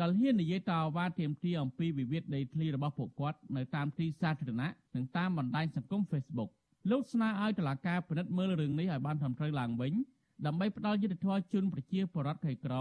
[0.00, 6.50] ដែលហ៊ាននិយាយតវ៉ាទាមទារអំពីវិវាទដីធ្លីរបស់ពួកគាត់នៅតាមទីសាធារណៈនិងតាមបណ្ដាញសង្គម Facebook
[6.90, 9.92] លោកស្នើឲ្យតុលាការពិនិត្យមើលរឿងនេះឲ្យបានត្រឹមត្រូវឡើងវិញ
[10.46, 12.74] ដើម្បីផ្ដល់យុត្តិធម៌ជូនប្រជាពលរដ្ឋក្រីក្រ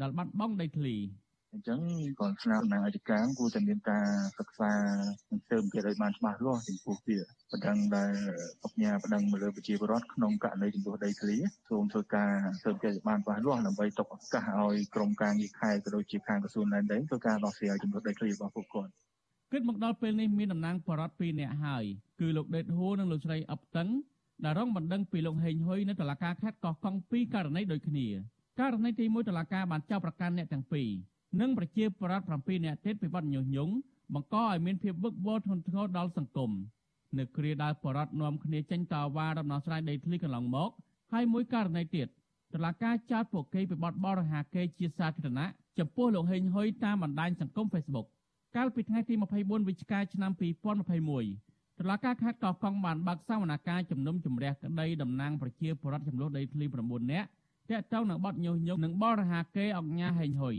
[0.00, 0.96] ដែលបាត់បង់ដីធ្លី
[1.52, 1.80] អញ្ចឹង
[2.20, 4.06] ក៏ស្នើតំណាងអធិការគួរតែមានការ
[4.38, 4.72] សិក្សា
[5.30, 7.18] និងស៊ើបអង្កេតឲ្យបានច្បាស់លាស់ចំពោះវា
[7.52, 8.12] បណ្ដឹងដែល
[8.62, 11.36] បញ្ញាបណ្ដឹងមកលើប្រជាពលរដ្ឋក្នុងករណីចំពោះដីធ្លី
[11.68, 18.92] សូមធ្វើការស៊ើបអង្កេតឲ្យបានច្បាស់លាស់ដើម្បីទុកឱកាសឲ្យក្រុមការងារខេត្តក៏ដូចជាខាងក្រសួងដែនដីធ្វើការដោះស្រាយចំពោះដីធ្លីរបស់ពួកគាត់
[19.52, 21.84] គិតមកដល់ពេលនេះមានតំណាងបរដ្ឋ2នាក់ហើយ
[22.20, 23.88] គឺលោកដេតហ៊ូនិងលោកស្រីអបតឹង
[24.44, 28.06] ដែលរងបណ្ដឹងពីលោកហេងហ៊ុយនៅតុលាការខេត្តកោះកុងពីករណីដូចគ្នា
[28.60, 30.88] ករណីទី1តុលាការបានចាប់ប្រកាន់អ្នកទាំងពីរ
[31.40, 33.74] និងប្រជាប្រដ្ឋ7នាក់ទៀតពីបទញុះញង់
[34.14, 36.50] បង្កឲ្យមានភាពវឹកវរធ្ងន់ធ្ងរដល់សង្គម
[37.18, 40.70] នៅគ្រាដែលបរដ្ឋនាំគ្នាចេញតវ៉ាដំណោះស្រាយដីធ្លីកន្លងមក
[41.12, 42.06] ហើយមួយករណីទៀត
[42.54, 45.48] តុលាការចោទពួកគេពីបទបរិហាកេរជាសាធារណៈ
[45.78, 48.06] ចំពោះលោកហេងហ៊ុយតាមបណ្ដាញសង្គម Facebook
[48.56, 51.47] កាលពីថ្ងៃទី24វិច្ឆិកាឆ្នាំ2021
[51.78, 57.28] តុលាការខេត្តកោះកុងបានបើកសវនកម្មជំនុំជម្រះក្តីតំណាងប្រជាពលរដ្ឋចំនួនដីធ្លី9នាក់
[57.70, 60.56] ទាក់ទងនឹងបទញុះញង់និងបរិហាកេរអង្គញាហេងហ៊ុយ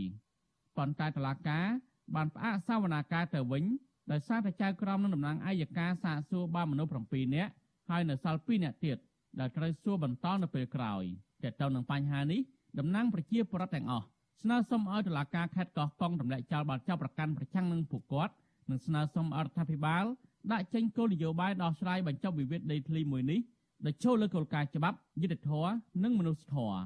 [0.76, 1.66] ប៉ុន្តែតុលាការ
[2.14, 3.64] បានផ្អាកសវនកម្មទៅវិញ
[4.12, 7.52] ដោយសារតែចៅក្រមនិងតំណាងអัยការសាកសួរបានមនុស្ស7នាក់
[7.90, 8.96] ហើយនៅសល់2នាក់ទៀត
[9.40, 11.02] ដែលត្រូវសួរបន្តនៅពេលក្រោយ
[11.42, 12.40] ទាក់ទងនឹងបញ្ហានេះ
[12.78, 14.06] តំណាងប្រជាពលរដ្ឋទាំងអស់
[14.42, 18.34] ស្នើសុំឲ្យតុលាការខេត្តកោះកុងទម្លាក់ចោលបាល់ចាប់ប្រកាន់ប្រឆាំងនឹងពួកគាត់
[18.70, 20.04] និងស្នើសុំរដ្ឋាភិបាល
[20.52, 23.40] ដាក់ចេញគោលនយោបាយដោះស្រាយបញ្ចប់វិវាទដីធ្លីមួយនេះ
[23.86, 25.72] ដែលចូលលើគោលការណ៍ច្បាប់យុត្តិធម៌
[26.04, 26.76] និងមនុស្សធម៌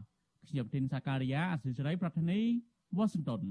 [0.48, 2.40] ខ្ញុំទីនសាការីយ៉ាអសិរ័យប្រធានី
[2.96, 3.42] វ៉ាស៊ីនតោន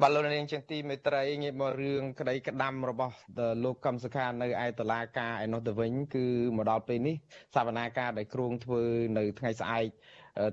[0.00, 3.16] បាទលោកនាងជាទីមេត្រីងាកមករឿងក្តីក្តាំរបស់
[3.64, 7.16] លោកកឹមសុខានៅឯតុលាការឯនោះទៅវិញគឺមកដល់ពេលនេះ
[7.54, 8.82] សវនាការដែលគ្រងធ្វើ
[9.18, 9.88] នៅថ្ងៃស្អែក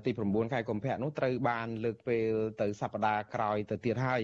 [0.04, 4.22] ទី9ខែកុម្ភៈនោះត្រូវបានលើកពេលទៅសប្តាហ៍ក្រោយទៅទៀតហើយ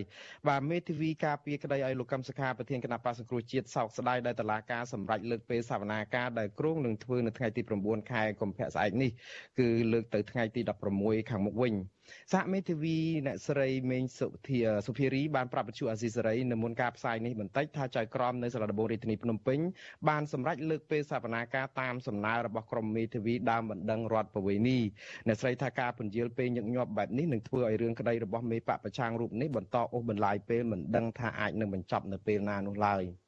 [0.48, 9.11] បាទមេធាវីការពារក្តីឲ្យលោកកឹមសុខាប្រធានគណៈបក្សសង្គ្រោះជាតិសោកស្ដាយដែលតឡាការសម្រាប់លើកពេលសវនាការដែលគ្រោងនឹងធ្វើនៅថ្ងៃទី9ខែកុម្ភៈស្អែកនេះ
[9.59, 10.61] គឺលើកទៅថ្ងៃទី
[10.96, 11.74] 16ខាងមុខវិញ
[12.32, 12.96] សហមេធាវី
[13.26, 19.59] អ្នកស្រីមេងសុធាសុភារីបានប្រាប់វិទ្យុអាស៊ីសេរីនៅមុនការផ្សាយនេះបន្តិចថាចៅក្រមនៅសាលាដំបងរាជធានីភ្នំពេញ
[20.09, 24.78] បានសម្រេចលើកពេលសវនាការតាមសំណើរបស់ក្រមមេធាវីដើមបណ្ដឹងរដ្ឋបវេនី
[25.26, 33.04] អ្នកស្រីថាការពន្យាលពេលញឹកញាប់បែបនេះនឹងធ្វើឲ្យរឿងក្តីរបស់មេបកប្រឆាំងរូបនេះបន្តអូសបន្លាយពេលមិនដឹងថាអាចនឹងបញ្ចប់នៅពេលណានោះឡើយ។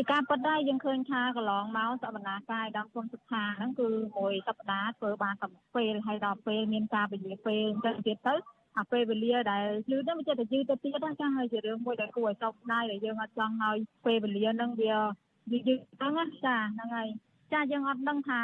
[0.00, 8.34] ពីការពិតដែរយើងឃើញថាកន្លងមកសវនាការឯកឧត្តមគុំសុខាហ្នឹងគឺមួយសប្តាហ៍ធ្វើបានតែពេលហើយដល់ពេលមានការពលាពេលអញ្ចឹងទៀតទៅ
[8.78, 17.08] អាពេលវេលាដែលយឺតហ្នឹងវាចេះតែយឺតទៅទៀតណាចាហើយជារឿងមួយដែលគួរឲ្យសោកស្ដាយដែលយើងអត់ចង់ឲ្យពេលវេលាហ្នឹងវាយឺតហ្នឹងណាចាហ្នឹងហើយ
[17.52, 18.40] ចាយើងអត់ដឹងថា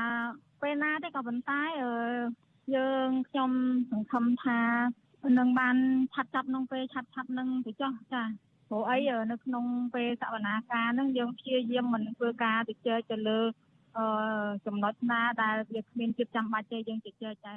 [0.63, 1.91] ពេលណាទេក៏ប៉ុន្តែអឺ
[2.77, 3.51] យើងខ្ញុំ
[3.91, 4.61] សង្ឃឹមថា
[5.39, 5.77] នឹងបាន
[6.15, 8.23] ឆាត់ចាប់ក្នុងពេលឆាត់ឆាប់នឹងទៅចោះចា
[8.75, 8.99] ព្រោះអី
[9.33, 9.64] នៅក្នុង
[9.95, 13.41] ពេលសវនាការហ្នឹងយើងព្យាយាមមិនធ្វើការទៅជែកទៅលើ
[13.97, 14.05] អឺ
[14.66, 17.55] ចំណុចណាដែលវាគ្មានចិត្តចាំបាច់ទេយើងជជែកតែ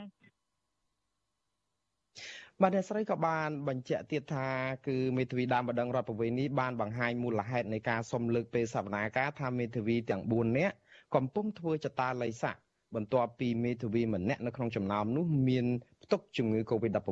[2.61, 4.47] បាទអ្នកស្រីក៏បានបញ្ជាក់ទៀតថា
[4.87, 10.75] គឺមេធាវីដើមបដងរដ្ឋប្រវេណនេះបានបង្ហាញមូលហេតុនៃការសុំលើកពេលសវនាការថាមេធាវីទាំង4នាក់
[11.15, 12.55] កំពុងធ្វើចតាល័យស័ក
[12.95, 15.65] បន្ទាប់ពីមេធាវីម្នាក់នៅក្នុងចំណោមនោះមាន
[16.03, 17.09] ផ្ទុកជំងឺ Covid-19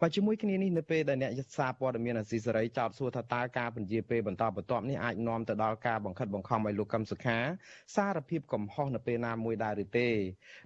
[0.00, 7.38] បាទជាមួយគ្នានេះនៅពេលដែលអ្នកយសារព័ត៌មានអាស៊ីសេរីចោទសួរថាតើការពន្យាពេលបន្តបន្ទាប់នេះអាចនាំទៅដល់ការបង្ខិតបង្ខំឲ្យលោកកឹមសុខា
[7.96, 10.08] សារភាពកំហុសនៅពេលណាមួយដែរឬទេ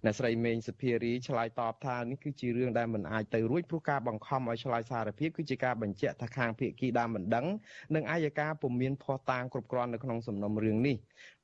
[0.05, 7.47] អ្នកស្រីមេងសុភារីឆ្លើយតបថានេះគឺជារឿងដែលមិនអាចទៅរួចព្រោះការបង្ខំឲ្យឆ្លើយសារភាពគឺជាការបញ្ជាក់ថាខាងភាគីដើមមិនដឹង
[7.95, 10.97] និងអាយកាពុំមានភ័ស្តុតាងគ្រប់គ្រាន់នៅក្នុងសំណុំរឿងនេះ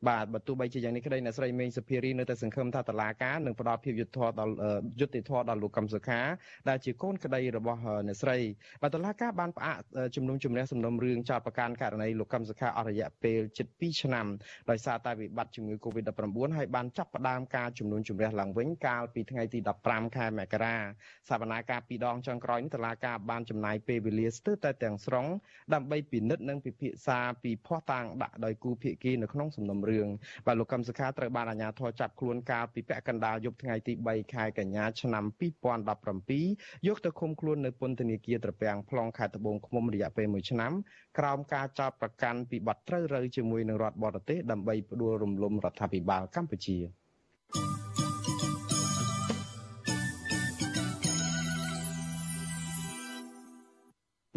[0.07, 4.55] បាទបើទោះបីជាយ៉ាងនេះក្តីអ្នកស្រីមេងសុភារីនៅតែសង្ឃឹមថាតឡាការនឹងផ្ដល់ភាពយុត្តិធម៌ដល់
[5.01, 6.21] យុត្តិធម៌ដល់លោកកឹមសុខា
[6.69, 8.37] ដែលជាកូនក្តីរបស់អ្នកស្រី
[8.83, 9.79] បាទតុលាការបានផ្អាក
[10.17, 14.27] ជំនុំជម្រះសំណុំរឿងចោតប្រកាន់ករណីលោកកឹមសុខាអស់រយៈពេលជិត2ឆ្នាំ
[14.71, 20.77] ដោយសារតែវិបត្តិជំងឺ Covid-19 ហើយបានចាប់ផ្ដើមការជំនុំជម្រះឡើងវិញកាលពីថ្ងៃទី15ខែមករា
[21.31, 25.27] សវនាការពីរដងចុងក្រោយនេះតុលាការបានចំណាយពេលវេលាស្ទើរតែទាំងស្រុង
[25.75, 30.09] ដើម្បីពិនិត្យនិងពិភាក្សាពីភ័ស្តុតាងដាក់ដោយគូភាគីនៅក្នុងសំណុំរឿង
[30.47, 35.25] បាទលោកកឹមសុខាត្រូវបានអាជ្ញាធរចាប់ខ្លួនកាលពីពាក់កណ្ដាលយប់ថ្ងៃទី3ខែកញ្ញាឆ្នាំ
[36.07, 40.73] 2017យកទៅឃុំខ្លួននៅពន្ធនាគារត្រពាំង plong ខេត្តត្បូងឃ្មុំរយៈពេល1ឆ្នាំ
[41.19, 46.79] ក្រោមការចោទប្រកាន់ពីបទត្រូវរើជាមួយនឹងរដ្ឋបរទេសដើម្បីផ្ដួលរំលំរដ្ឋាភិបាលកម្ពុជា
[47.55, 47.88] thank you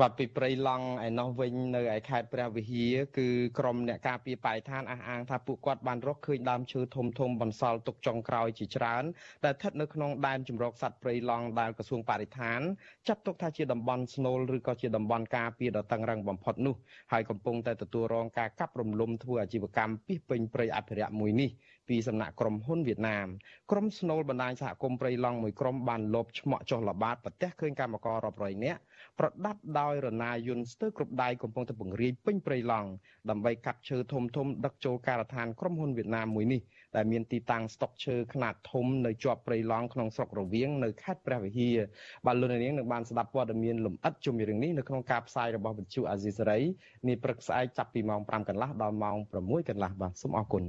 [0.02, 3.28] បាទពីព្រៃឡង់ឯណោះវិញនៅឯខេត្តព្រះវិហារគឺ
[3.60, 9.04] ក្រមអ្នកការពារបរិស្ថានអះអាងថាពួកគាត់បានរកឃើញដើមឈើធំធំបន្សល់ទុកចុងក្រោយជាច្រើន
[9.45, 12.60] ដែលស្ថិតនៅក្នុងដែនជម្រកសត្វព្រៃឡង់ដែលក្រសួងបរិស្ថាន
[13.08, 16.76] ចាត់ទុកថាជាតំបន់ស្នូលឬក៏ជាតំបន់ការពារដ៏តឹងរ៉ឹងបំផុតនោះ
[17.12, 21.52] ហើយកំពុងតែទទួលរងការកាប់រំលំធ្វើអាជីវកម្មពីពេញព្រៃអភិរក្សមួយនេះ
[21.89, 23.28] ពីសំណាក់ក្រុមហ៊ុនវៀតណាម
[23.72, 28.82] ក្រុមស្នូលបណ្ដាញសហគមន៍ព្រៃឡង់មួយក្រុមបានលបឆ្មក់ចុះល្បាតប្រទះឃើញកម្មកររាប់រយនាក់
[29.20, 32.89] ប្រដាប់ដោយរណាយន្តស្ទើរគ្រប់ដៃកំពុងតែពង្រាយពេញព្រៃឡង់
[33.30, 36.62] ដើម្បីកាប់ឈើធំធំដឹកចូលការដ្ឋានក្រុមហ៊ុនវៀតណាមមួយនេះ
[36.95, 41.78] ដែលមានទីតាំងស្តុកឈើខ្នាតធំនៅជាប់ព្រៃឡង់ក្នុងស្រុករវៀងនៅខេត្តព្រះវិហារ
[42.26, 46.59] បាទលោកនាងនឹងបានស្ដាប់ព័ត៌មានលម្អិតជុំពីរឿងនេះនៅក្នុងការផ្សាយរបស់វិទ្យុអាស៊ីសេរី
[47.07, 50.64] នាព្រឹកស្អែកចាប់ពីម៉ោង5កន្លះដល់ម៉ោង6កន្លះបាទសូមអរគុណ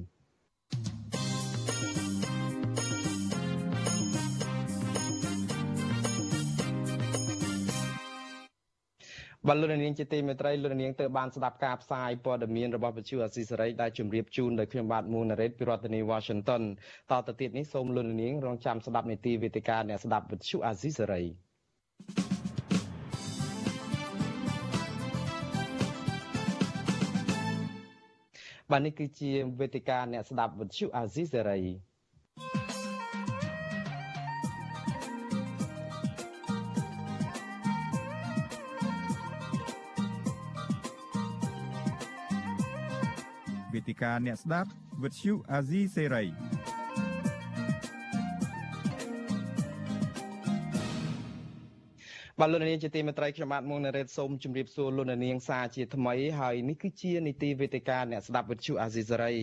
[9.49, 16.62] បាទលោកនាងជាទីមេត្រីលោកនាងទៅបានស្ដាប់ការផ្សាយព័ត៌មានរបស់វិទ្យុអស៊ីសេរីដែលជម្រាបជូនដោយខ្ញុំបាទមូណារ៉េតពីរដ្ឋធានី Washington
[17.11, 21.22] តទៅទៀតនេះសូមលោកនាងរងចាំស្ដាប់នីតិវេទិកាអ្នកស្ដាប់វិទ្យុអស៊ីសេរី
[28.70, 29.30] បាទនេះគឺជា
[29.61, 31.61] វេទិកាអ្នកស្ដាប់វិទ្យុអាស៊ីសេរី
[43.83, 44.70] វេទិកាអ្នកស្ដាប់
[45.03, 45.61] វិទ្យុអា
[52.43, 59.34] បបាទលោកនាងជាទីមេត្រីខ្ញុំបាទមុងណារ៉េតសូមជម្រាបសួរលោកនាងសាជាថ្មីហើយនេះគឺជានីតិវេទិកាអ្នកស្ដាប់វិទ្យុអាស៊ីសេរី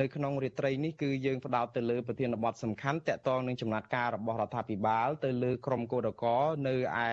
[0.00, 6.24] នៅក្នុងរាត្រីនេះគឺយើងផ្ដោតទៅលើប្រធានបទសំខាន់តកតងនឹងចំណាត់ការរបស់រដ្ឋាភិបាលទៅលើក្រុមគឧតក
[6.68, 6.74] នៅ
[7.06, 7.10] ឯ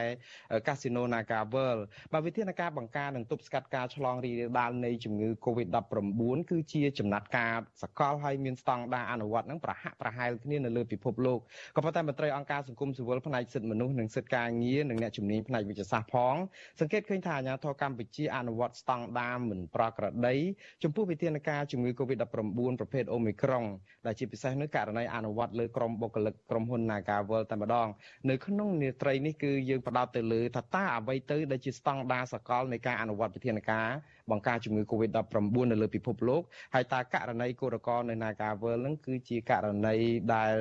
[0.67, 1.81] កាស៊ីណូ Naga World
[2.13, 11.39] បាទវិធានការបង្ការនិងទប់ស្កាត់ការឆ្លងរីករាលដាលនៃជំងឺ Covid-19 គឺជាចំណាត់ការសកលហើយមានស្តង់ដារអនុវត្តនឹងប្រហាក់ប្រហែលគ្នានៅលើពិភពលោក
[11.75, 16.35] ក៏ប៉ុន្តែមន្ត្រីអង្គការសង្គមស៊ីវិលផ្នែកសិទ្ធិមនុស្សនិងសិទ្ធិការងារនិងអ្នកជំនាញផ្នែកវិទ្យាសាស្ត្រផង
[16.79, 20.35] សង្កេតឃើញថាអាជ្ញាធរកម្ពុជាអនុវត្តស្តង់ដារមិនប្រក្រតី
[20.83, 22.25] ចំពោះវិធានការជំងឺ Covid-19
[22.79, 23.65] ប្រភេទ Omicron
[24.05, 27.87] ដែលជាពិសេសនៅករណីអនុវត្តលើក្រុមបុគ្គលិកក្រុមហ៊ុន Nagavel តែម្ដង
[28.29, 33.87] នៅក្នុងនេត្រីនេះគឺយើងផ្ដោតទៅលើថាតើអ្វីទៅដែលជាស្តង់ដារសកលនៃការអនុវត្តវិធានការ
[34.31, 36.41] បង្ការជំងឺ Covid-19 នៅលើពិភពលោក
[36.73, 39.95] ហើយតើករណីកូរកលនៅ Nagavel នឹងគឺជាករណី
[40.35, 40.55] ដែល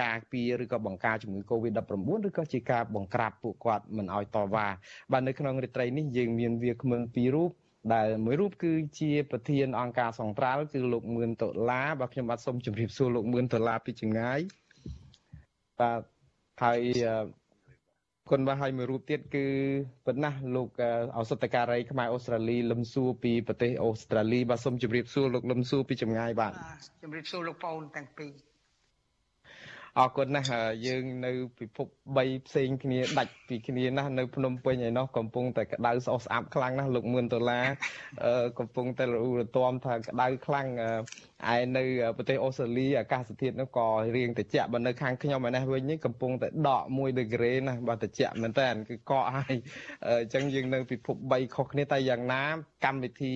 [0.00, 4.66] ការពារឬក៏បង្ការជំងឺ Covid-19 ឬក៏ជាការបង្ក្រាបពួកគាត់មិនឲ្យតវ៉ា
[5.12, 7.50] បាទនៅក្នុងរាត្រីនេះយើងមានវាគ្មិនពីររូប
[7.94, 14.40] ដែលមួយរូបគឺជាប្រធានអង្គការសង្ត្រាល់គឺលោកមឿនដុល្លារបាទខ្ញុំបាទសូមជម្រាបសួរលោកមឿនដុល្លារពីចម្ងាយ
[15.80, 16.00] បាទ
[16.62, 16.80] ហើយ
[18.30, 19.46] គុណបាទហើយមួយរូបទៀតគឺ
[20.06, 20.68] ប៉ុណ្ណាលោក
[21.16, 26.52] ឱសថការីខ្មែរអូស្ត្រាលីលឹមសួរពីប្រទេសអូស្ត្រាលីបាទសូមជម្រាបសួរលោកលឹមសួរពីចម្ងាយបាទ
[27.02, 28.49] ជម្រាបសួរលោកប៉ូនទាំងពីរ
[29.98, 30.48] អរគុណណាស់
[30.86, 31.86] យើងនៅពិភព
[32.16, 37.66] 3ផ្សេងគ្នាដាច់ពីគ្នាណាស់នៅភ្នំពេញឯណោះកំពុងតែក្តៅស្អុះស្អាប់ខ្លាំងណាស់លោកមឿនដុល្លារ
[38.58, 40.68] កំពុងតែរអ៊ូរទាំថាក្តៅខ្លាំង
[41.54, 41.84] ឯនៅ
[42.16, 43.86] ប្រទេសអូស្ត្រាលីអាកាសធាតុនោះក៏
[44.16, 49.54] រៀងត្រជាក់បើនៅខាងខ្ញុំឯនេះវិញនេះកំពុងតែដក1ដឺក្រេណាបើត្រជាក់មែនតើគឺកកហើយ
[50.06, 52.44] អញ្ចឹងយើងនៅពិភព3ខុសគ្នាតែយ៉ាងណា
[52.84, 53.32] កម្មវិធី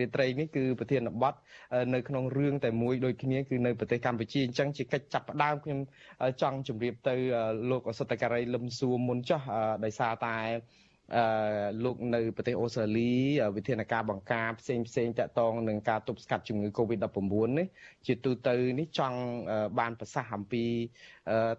[0.00, 1.34] រាត្រីនេះគឺប្រធានបទ
[1.94, 5.78] នៅក្នុងរឿងតែមួយដូចគ្នាគឺនៅប្រទេសកម្ពុជាអញ្ចឹងជាកិច្ចចាប់ផ្ដើមខ្ញុំ
[6.42, 7.14] ចង់ជម្រាបទៅ
[7.70, 9.42] លោកអសតការីលឹមសួរមុនចោះ
[9.84, 10.36] ដោយសារតែ
[11.14, 11.24] អឺ
[11.84, 13.12] លោកនៅប្រទេសអូស្ត្រាលី
[13.56, 17.66] វិធានការបង្ការផ្សេងផ្សេងតាក់ទងនឹងការទប់ស្កាត់ជំងឺ Covid-19 នេះ
[18.06, 19.18] ជាទូទៅនេះចង់
[19.78, 20.64] បានប្រសាសន៍អំពី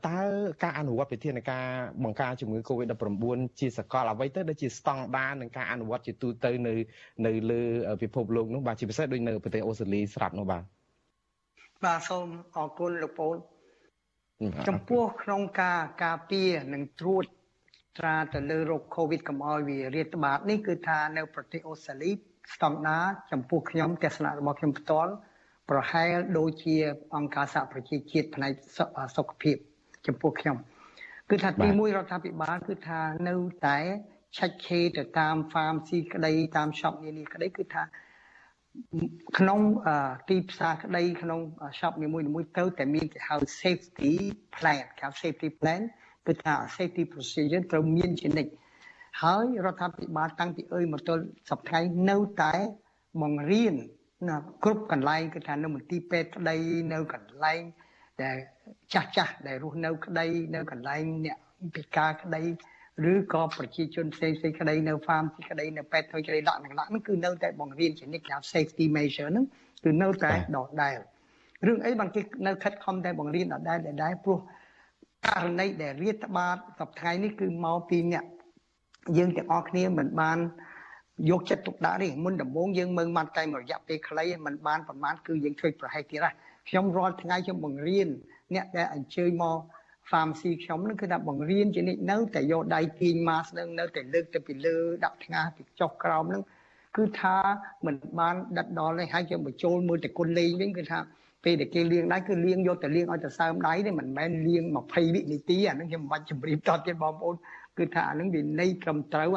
[0.07, 0.19] តើ
[0.63, 1.65] ការអនុវត្តវិធានការ
[2.03, 6.73] បង្ការជំងឺ Covid-19 ជាសកលអ្វីទៅដែលជាស្តង់ដារនឹងការអនុវត្តជាទូទៅនៅ
[7.25, 7.61] នៅលើ
[8.01, 10.63] ពិភពលោកនោះបាទជាពិសេសដូចនៅប្រទេសអូស្ត្រាលីស្រាប់នោះបាទ
[11.85, 12.27] បាទសូម
[12.57, 13.37] អរគុណលោកពូន
[14.67, 17.25] ចំពោះក្នុងការការពារនិងត្រួត
[17.97, 22.11] ត្រាទៅលើโรគ COVID កុំឲ្យវារាតត្បាតនេះគឺថានៅប្រទេសអូស្ត្រាលី
[22.53, 25.11] ស្តង់ដារចំពោះខ្ញុំទស្សនៈរបស់ខ្ញុំផ្ទាល់
[25.69, 26.75] ប្រហែលដូចជា
[27.15, 28.51] អង្គការសហប្រជាជាតិផ្នែក
[29.17, 29.55] សុខភាព
[30.07, 30.57] ចំពោះខ្ញុំ
[31.29, 33.35] គឺថាទីមួយរដ្ឋាភិបាលគឺថានៅ
[33.67, 33.77] តែ
[34.37, 37.83] ឆែកឆេរទៅតាម farm ស៊ីក្តីតាម shop នានាក្តីគឺថា
[39.37, 39.59] ក្នុង
[40.29, 41.39] ទីផ្សារក្តីក្នុង
[41.79, 44.13] shop នីមួយៗទៅតែមានគេហៅ safety
[44.55, 45.81] plan គេហៅ safety plan
[46.27, 48.51] គឺថា safety procedure ត្រូវមានជានិច្ច
[49.21, 52.53] ហើយរដ្ឋាភិបាលតាំងពីអើយមកទល់សប្តាហ៍នៅតែ
[53.21, 53.75] បង្រៀន
[54.27, 56.57] ណាគ្រប់កន្លែងគឺថានៅមន្ទីរពេទ្យក្តី
[56.93, 57.61] នៅកន្លែង
[58.23, 58.37] ដែល
[58.93, 60.25] ចាស់ចាស់ដែលរស់នៅក្តី
[60.55, 61.37] នៅកន្លែងអ្នក
[61.75, 62.41] ពិការក្តី
[63.11, 69.45] ឬក៏ប្រជាជនផ្សេងផ្សេងក្តីនៅ farm ក្តីនៅពេទ្យធ្វើក្តីដាក់នឹងដាក់ហ្នឹងគឺនៅតែបង្រៀនជានិច្ចគេហៅ safety measure ហ្នឹង
[69.83, 70.97] គឺនៅតែដដែល
[71.65, 74.39] រឿងអីបានគេនៅខិតខំតែបង្រៀនដដែលដដែលព្រោះ
[75.25, 78.25] ករណីដែលរាតត្បាតសប្តាហ៍នេះគឺមកពីអ្នក
[79.17, 80.37] យើងទាំងអស់គ្នាមិនបាន
[81.29, 86.31] យកចិត្តទុកដាក់ទេមុនដំបូងយើងមើលមកតែមួយរយៈពេលខ្លីមិនបានប្រមាណគឺយើងជួយប្រហែសទៀតណា
[86.69, 88.07] ខ្ញុំរាល់ថ្ងៃខ្ញុំបង្រៀន
[88.55, 89.57] អ្នកដែលអញ្ជើញមក
[90.09, 96.43] pharmacy ខ្ញុំនឹងគឺថាបង្រៀនជានិច្ចនៅតែយកដៃទាញ mask នឹងនៅតែលើកទៅពីលើដាក់ថ្ងាសពីចុះក្រោមនឹង
[96.97, 97.37] គឺថា
[97.85, 100.99] មិនបានដិតដល់ទេហើយយើងបញ្ចូលមើលតែគុណលេងវិញគឺថា
[101.43, 107.35] ពេលដែលគេលាងដៃគឺលាងយកតែលាងឲ្យតែសើមដៃទេមិនមែនលាង20វិនាទីអានឹងខ្ញុំមិនបាច់ជម្រាបតទៀតបងប្អូន
[107.77, 109.29] គឺថាអានឹងវាន័យត្រឹមត្រូវ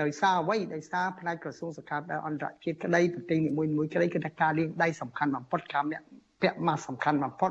[0.00, 6.04] ដោយសារអ្វីដោយសារផ្នែកក្រសួងសុខាភិបាលអន្តរជាតិក្តីប្រទេសនីមួយៗក្តីគឺថាការលាងដៃសំខាន់បំផុតការពាក់
[6.42, 7.50] ពាក់ម៉ាស់សំខាន់បំផុត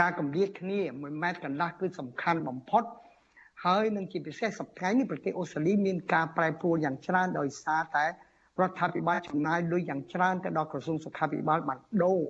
[0.00, 2.84] ការកម្រិតគ្នា1ម៉ែត្រកន្លះគឺសំខាន់បំផុត
[3.64, 8.04] ហើយនឹងជាពិសេសសប្តាហ៍នេះប្រទេសអូស្ត្រាលីមានការប្រែប្រួលយ៉ាងច្រើនដោយសារតែ
[8.60, 12.20] រដ្ឋាភិបាលចំណាយលុយយ៉ាងច្រើនទៅដល់ក្រសួងសុខាភិបាលបានដូរ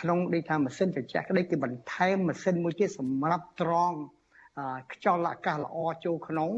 [0.00, 3.96] ក្នុងដូចថាម៉ាស៊ីនត្រជាក់ក្តីគឺបន្ថែមម៉ាស៊ីនមួយទៀតសម្រាប់ត្រង់
[4.92, 6.50] ខ្យល់អាកាសល្អចូលក្នុង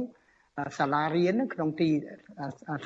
[0.79, 1.89] សាលារៀនក្នុងទី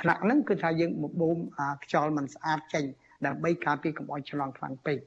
[0.01, 1.37] ថ្នាក់ហ្នឹងគឺថាយើងបបូម
[1.85, 2.85] ខ្យល់មិនស្អាតចេញ
[3.27, 4.99] ដើម្បីការពារកុំឲ្យឆ្លងខ្លាំងពេក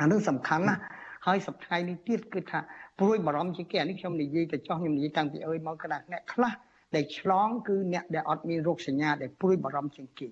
[0.00, 0.80] អានោះសំខាន់ណាស់
[1.26, 2.60] ហើយសប្តាហ៍នេះទៀតគឺថា
[2.98, 6.52] ព្រួយបារម្ភជាងគេអានេះខ្ញុំនិយាយទៅចោះខ្ញុំនិយាយតាំងពីអើយមកគណៈអ្នកខ្លះ
[6.94, 10.28] ដែលឆ្លងគឺអ្នកដែលអត់មានរោគសញ្ញាដែលព្រួយបារម្ភជាងគេ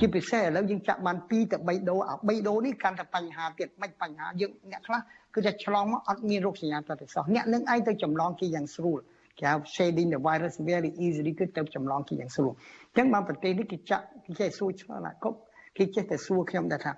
[0.00, 5.00] ជាពិសេសឥឡូវយើងចាក់បាន2ទៅ3ដូអា3ដូនេះកាន់តែបញ្ហាទៀតមិនបញ្ហាយើងអ្នកខ្លះ
[5.34, 8.98] គឺតែឆ្លងមកអត់មានរោគសញ្ញាតតែសោះអ្នកនឹងឯងទៅចម្លងគេយ៉ាងស្រួល
[9.38, 15.36] គេហៅ shading the virus very easily គឺទៅចម្លងគេយ៉ាងស្រួលអញ្ចឹងមកប្រទេសនេះគេចាក់គេចេះសួរឆ្លើយណាគប់
[15.78, 16.92] គេចេះតែសួរខ្ញុំដែរថា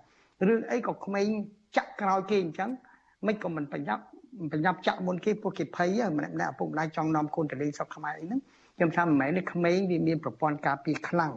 [0.49, 1.27] រឿងអីក៏ក្មេង
[1.77, 2.71] ចាក់ក្រោយគេអញ្ចឹង
[3.27, 4.03] មិនក៏មិនប្រញាប់
[4.53, 8.41] ប្រញាប់ចាក់មុនគេពួកគេភ័យម្នាក់ម្នាក់ឪពុកម្ដាយចង់នាំកូនទៅលេងស្រុកខ្មែរអីហ្នឹង
[8.77, 11.33] ខ្ញុំថាមិនមែនទេក្មេងវាមានប្រព័ន្ធការពារខ្លាំង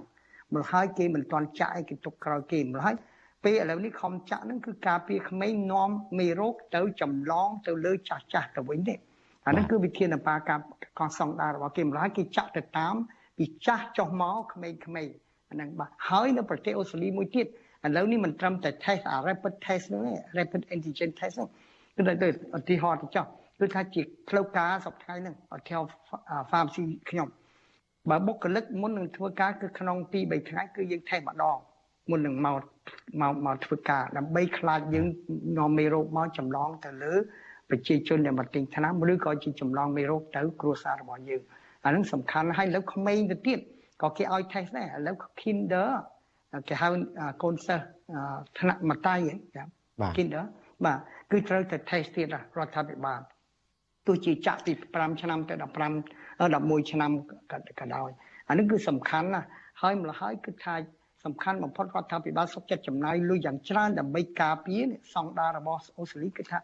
[0.53, 2.95] ម្ល៉េះហើយគេមិនទាន់ចាក់អីគេទុកក្រោយគេម្ល៉េះហើយ
[3.43, 5.89] ពេលឥឡូវនេះខំចាក់ហ្នឹងគឺការពារក្មេងនាំ
[6.19, 8.95] មេរោគទៅចម្លងទៅលើចាស់ចាស់ទៅវិញទេ
[9.47, 10.59] អានេះគឺវិធានការការ
[10.99, 12.95] កងសង្ដាររបស់គេម្ល៉េះហើយគេចាក់ទៅតាម
[13.37, 15.07] ពីចាស់ចុះមកក្មេងក្មេង
[15.49, 17.45] អាហ្នឹងបាទហើយនៅប្រទេសអូស្ត្រាលីមួយទៀត
[17.85, 21.49] ឥឡូវនេះមិនត្រឹមតែ test អា rapid test ហ្នឹងទេ rapid antigen test ហ្នឹង
[21.97, 22.27] គឺទៅ
[22.57, 23.25] ឧទាហរណ៍ទៅចុះ
[23.59, 25.89] គឺថាជាផ្លូវការសប្តាហ៍ហ្នឹងឧទាហរណ៍
[26.51, 27.27] pharmacy ខ្ញុំ
[28.09, 31.57] បើបុគ្គលិកមុននឹងធ្វើការគឺក្នុង2 3ថ្ងៃគឺយើង test ម្ដង
[32.09, 32.61] មុននឹងមក
[33.21, 35.05] មកមកធ្វើការដើម្បីខ្លាចយើង
[35.57, 37.13] នាំមេរោគមកចម្លងទៅលើ
[37.69, 41.41] ប្រជាជនដែលមកទិញថ្នាំឬក៏ជាចម្លងមេរោគទៅគ្រួសាររបស់យើង
[41.85, 43.59] អានឹងសំខាន់ហើយលើក្មេងទៅទៀត
[44.01, 45.89] ក៏គេឲ្យ test ដែរឥឡូវ kinder
[46.67, 46.87] គេហៅ
[47.43, 47.85] កូនសិស្ស
[48.59, 49.15] ថ្នាក់មតៃ
[49.55, 49.65] ចា៎
[50.17, 50.45] kinder
[50.85, 50.97] បាទ
[51.31, 53.21] គឺត្រូវតែ test ទៀតរដ្ឋាភិបាល
[54.07, 55.55] ទោះជាចាក់ពី5ឆ្នាំទៅ
[55.97, 57.11] 15 11ឆ្នាំ
[57.79, 58.09] ក៏ដោយ
[58.49, 59.47] អានេះគឺសំខាន់ណាស់
[59.81, 60.75] ហើយម្ល៉េះហើយគឺថា
[61.25, 64.85] សំខាន់បំផុតរដ្ឋាភិបាលសុខចិត្តចំណាយលុយយ៉ាងច្រើនដើម្បីការពារ
[65.15, 66.59] សង្ដាររបស់អូស្ត្រាលីគឺថា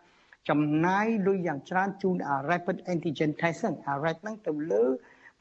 [0.50, 2.16] ចំណាយលុយយ៉ាងច្រើនជូន
[2.50, 4.84] rapid antigen test ហ្នឹងអា RAT ហ្នឹងទៅលើ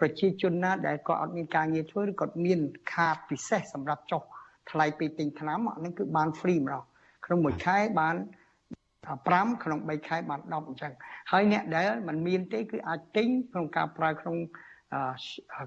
[0.01, 2.61] ប្រជាជនណាដែលគាត់អត់មានការងារធ្វើឬគាត់មាន
[2.93, 4.22] ខាតពិសេសសម្រាប់ចុះ
[4.70, 6.82] ថ្លៃពេលទិញថ្នាំហ្នឹងគឺបាន free ម្ដង
[7.26, 8.16] ក្នុងមួយខែបាន
[9.12, 10.92] 5ក្នុង3ខែបាន10អញ្ចឹង
[11.32, 14.36] ហើយអ្នកដែលมันមានទេគឺអាចទិញក្នុងការប្រើក្នុង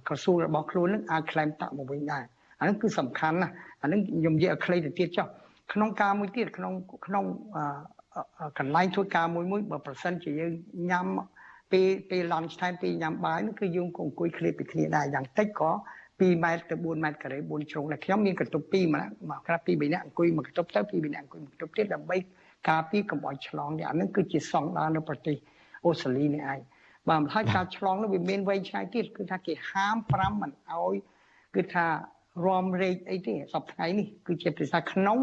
[0.08, 2.24] ក្រសួងរបស់ខ្លួននឹងអាច claim តាក់មកវិញដែរ
[2.60, 5.28] អានេះគឺសំខាន់ណាស់អានេះខ្ញុំនិយាយឲ្យខ្លីទៅទៀតចុះ
[5.74, 6.74] ក្នុងការមួយទៀតក្នុង
[7.08, 7.26] ក្នុង
[8.60, 10.54] កន្លែងធ្វើការមួយមួយបើប្រសិនជាយើង
[10.92, 11.06] ញ៉ាំ
[11.72, 15.72] ពេលពេល lunch time ពេលញ៉ាំបាយនោះគឺយើងក៏អង្គុយឃ្លាតពីគ្នាដែរយ៉ាងតិចក៏
[16.06, 22.18] 2ម៉ែត្រទៅ4ម៉ែត្រការ៉េ4ជ្រុងតែខ្ញុំមានកន្ទប់2ម្នាក់មកក្រាស់2 3នាក់អង្គុយមួយកន្ទប់ទៅ2 3នាក់អង្គុយមួយកន្ទប់ទៀតដើម្បី
[22.70, 25.36] ការពារកុំឲ្យឆ្លងនេះអានឹងគឺជាសង្ដាននៅប្រទេស
[25.86, 26.60] អូស្ត្រាលីនេះឯង
[27.10, 30.96] បាទហើយការឆ្លងនោះវាមានវែងឆ្ងាយទៀតគឺថាគេហាម5មិនឲ្យ
[31.56, 31.86] គឺថា
[32.46, 35.20] រំរែកអីទេសប្តាហ៍នេះគឺជាភាសាក្នុង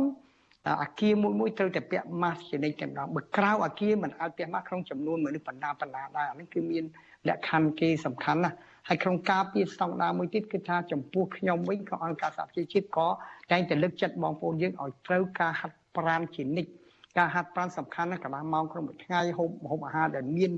[0.83, 6.85] អាគារមួយមួយត្រូវតែពាក់ម៉ាស់ជានិច្ចតែម្ដងបើក្រៅអាគារមិនឲ្យពាក់ម៉ាស់ក្នុងចំនួនមនុស្សបណ្ដាបណ្ដាដែរអានេះគឺមាន
[7.29, 8.57] លក្ខខណ្ឌគេសំខាន់ណាស់
[8.89, 13.09] ហើយក្នុងការពារស្តង់ដារមួយទៀតគឺថាចំពោះខ្ញុំវិញក៏អង្គការសហប្រជាជាតិក៏
[13.53, 16.71] តែងតែលើកចិត្តបងប្អូនយើងឲ្យត្រូវការហាត់ប្រាណជានិច្ច
[17.19, 20.53] ការហាត់ប្រាណសំខាន់ណាស់កន្លះម៉ោងក្នុងមួយថ្ងៃហូបហូបអាហារដែលមាន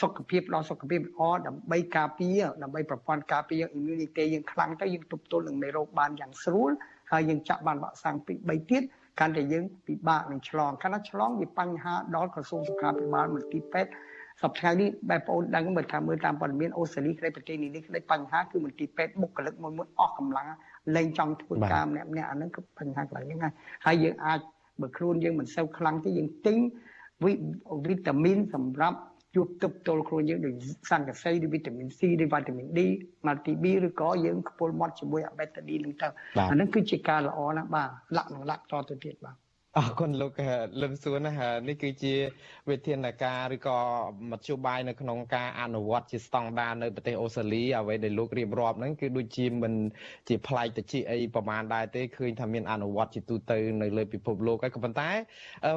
[0.00, 6.70] សុខភាពដល់សុខភាពល្អដើម្បីការពារដើម្បីប្រព័ន្ធការពារ immunity យើងខ្លាំងទៅយើងទប់ទល់នឹងមេរោគបានយ៉ាងស្រួល
[7.12, 8.82] ហើយយើងចាក់បានវ៉ាក់សាំងពី3ទៀត
[9.20, 13.92] កាន់តែយើងពិបាកនឹងឆ្លងកាលណាឆ្លងវាបញ្ហាដល់ក្រសួងសុខាភិបាលមន្ទីរពេទ្យ
[14.42, 20.48] សប្តាហ៍នេះបែបបងប្អូនដឹងមើលថាមើលតាមព័ត៌មានអូស្ត្រាលីក្តីប្រទេសនេះនេះក្តីបញ្ហាគឺមន្ទីរពេទ្យបុគ្គលិកមួយមួយអស់កម្លាំង
[20.96, 23.52] លែងចង់ធ្វើការម្នាក់ម្នាក់អាហ្នឹងគឺបញ្ហាកន្លែងហ្នឹង
[23.86, 24.40] ហើយយើងអាច
[24.82, 26.58] បើខ្លួនយើងមិនសូវខ្លាំងទេយើងទិញ
[27.86, 28.98] វីតាមីនសម្រាប់
[29.34, 30.54] ជួបទប់ទល់ខ្លួនយើងដូច
[30.90, 32.80] សង្កសីឬវីតាមីន C ឬវីតាមីន D
[33.26, 36.08] ម៉ាល់ទី B ឬក៏យើងខ្ពុលមាត់ជាមួយអាបេតាឌីនហ្នឹងទៅ
[36.38, 39.36] អាហ្នឹងគឺជាការល្អណាស់បាទលក្ខណៈលក្ខតទៅទៀតបាទ
[39.78, 40.32] អរគុណលោក
[40.82, 41.32] លឹមសួនណា
[41.68, 42.14] នេះគឺជា
[42.70, 43.78] វិធានការឬក៏
[44.30, 49.74] មធ្យោបាយនៅក្នុងការអនុវត្តជាស្តង់ដារនៅប្រទេសអូស្ត្រាលីអ្វីដែលលោករៀបរាប់ហ្នឹងគឺដូចជាមិន
[50.28, 55.10] ជាប្លែកទៅជាអីប្រមាណដែរទេឃើញថាមានអនុវត្តជាទូទៅនៅលើពិភពលោកហើយក៏ប៉ុន្តែ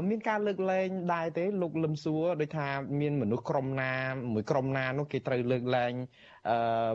[0.09, 2.67] មានការលើកលែងដែរទេលោកលឹមសួរដូចថា
[2.99, 3.93] មានមនុស្សក្រុមណា
[4.33, 5.93] មួយក្រុមណានោះគេត្រូវលើកលែង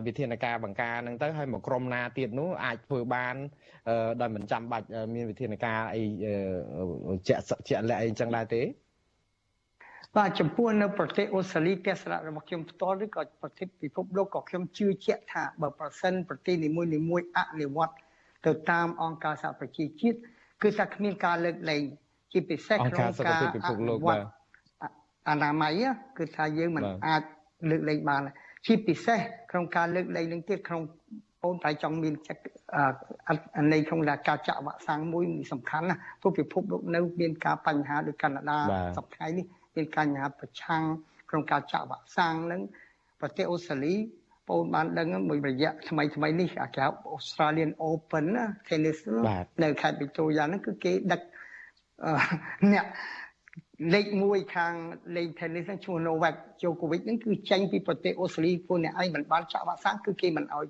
[0.07, 3.35] វិធានការបង្ការហ្នឹងទៅហើយមកក្រុមណាទៀតនោះអាចធ្វើបាន
[4.21, 6.03] ដោយមិនចាំបាច់មានវិធានការអី
[7.29, 8.63] ជាក់ជាក់លាក់អីចឹងដែរទេ
[10.17, 17.95] បាទចំពោះនៅប្រទេសអូស្ត្រាលីទស្សនៈរបស់ខ្ញុំផ្ទាល់ឬក៏ប្រទេសពិភពលោកក៏ខ្ញុំជឿជាក់ថាបើប្រសិនប្រទេសនីមួយនីមួយអនុវត្ត
[18.47, 20.19] ទៅតាមអង្គការសហប្រជាជាតិ
[20.63, 21.83] គឺថាគ្មានការលើកលែង
[22.33, 24.25] ជាពិសេសក្នុងការអនុវត្ត
[25.29, 25.83] អនាម័យ
[26.19, 27.23] គឺថាយើងមិនអាច
[27.71, 28.23] លើកលែងបាន
[28.67, 29.19] ជាពិសេស
[29.51, 30.83] ក្នុងការលើកលែងនឹងទៀតក្នុង
[31.43, 32.15] បងតែចង់មាន
[33.73, 38.59] នៃក្នុងការចាក់វ៉ាក់សាំងមួយសំខាន់ណាព្រោះពិភពលោកនៅមានការបញ្ហាដូចកាណាដា
[38.97, 39.45] សប្តាហ៍នេះ
[39.77, 40.83] មានបញ្ហាប្រឆាំង
[41.31, 42.61] ក្នុងការចាក់វ៉ាក់សាំងនឹង
[43.21, 43.95] ប្រទេសអូស្ត្រាលី
[44.49, 46.85] បងបានដឹងមួយរយៈថ្មីថ្មីនេះអាគេ
[47.17, 48.99] Australian Open ណា tennis
[49.63, 51.21] នៅខេត្ត Victoria ហ្នឹងគឺគេដឹក
[52.73, 52.85] អ្នក
[53.95, 54.73] លេខ1ខាង
[55.17, 60.67] លេង tennis ហ្នឹងឈ្មោះ Novak Djokovic ហ្នឹងគឺចេញពីប្រទេសអូស្ត្រាលីពួកអ្នកឯងមិនបានចាក់វ៉ាក់សាំងគឺគេមិនអោយ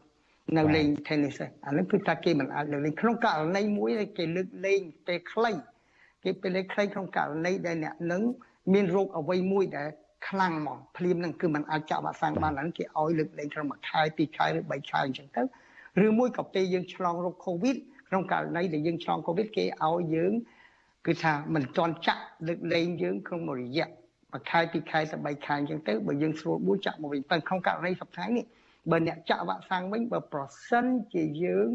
[0.56, 5.52] នៅលេង tennis ទេអានេះគឺថាគេមិនអាចលើកលេងក្នុងករណីមួយគេលើកលេងពេលខ្លី
[6.24, 8.22] គេពេលលេងខ្លីក្នុងករណីដែលអ្នកនឹង
[8.72, 9.88] មានរោគអ្វីមួយដែល
[10.28, 15.42] ខ្លាំងហ្មងភ្លាមនឹងគឺมันអាចចាក់វ៉ាក់សាំងបានហ្នឹងគេឲ្យលើកលែងត្រឹមមួយខែពីរខែឬបីខែអញ្ចឹងទៅ
[16.06, 17.76] ឬមួយក៏ពេលយើងឆ្លងរោគ COVID
[18.08, 20.32] ក្នុងករណីដែលយើងឆ្លង COVID គេឲ្យយើង
[21.06, 23.88] គឺថាមិនទាន់ចាក់លើកលែងយើងក្នុងមួយរយៈ
[24.32, 28.44] មួយខែពីរខែទៅបីខែអញ្ចឹងទៅបើយើងស្រួលបួលចាក់មកវិញតែក្នុងករណីសប្តាហ៍នេះ
[28.90, 31.68] បើអ្នកចាក់វ៉ាក់សាំងវិញបើប្រសិនជាយើង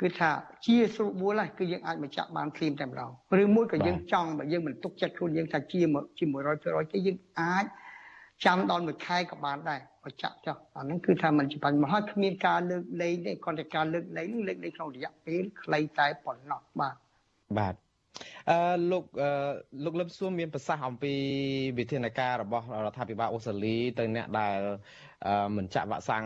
[0.00, 0.30] គឺថា
[0.66, 3.10] ជាស្រួលបួលហើយគឺយើងអាចមកចាក់បានភ្លាមតែម្ដង
[3.42, 5.80] ឬមួយក៏យើងចង់បើយើងមិនទុកចិត្តខ្លួនយើងថាជា
[6.18, 6.24] ជា
[6.58, 7.64] 100%ទេយើងអាច
[8.44, 16.96] ចាំដល់មួយខែក៏បានដែរបើចាក់ចុះអាហ្នឹងគឺថាมันជាបញ្ហាហើយគ្មានការលើកលែងទេគ្រាន់តែការលើកលែងនឹងលើកលែងក្នុងរយៈពេលខ្លីតែប៉ុណ្ណោះបាទ
[17.58, 17.74] បាទ
[18.50, 18.58] អឺ
[18.90, 19.04] លោក
[19.84, 21.14] លោកលឹមសួរមានប្រសាសន៍អំពី
[21.78, 24.58] វិធានការរបស់រដ្ឋាភិបាលអូស្ត្រាលីទៅអ្នកដែល
[25.56, 26.24] មិនចាក់វ៉ាក់សាំង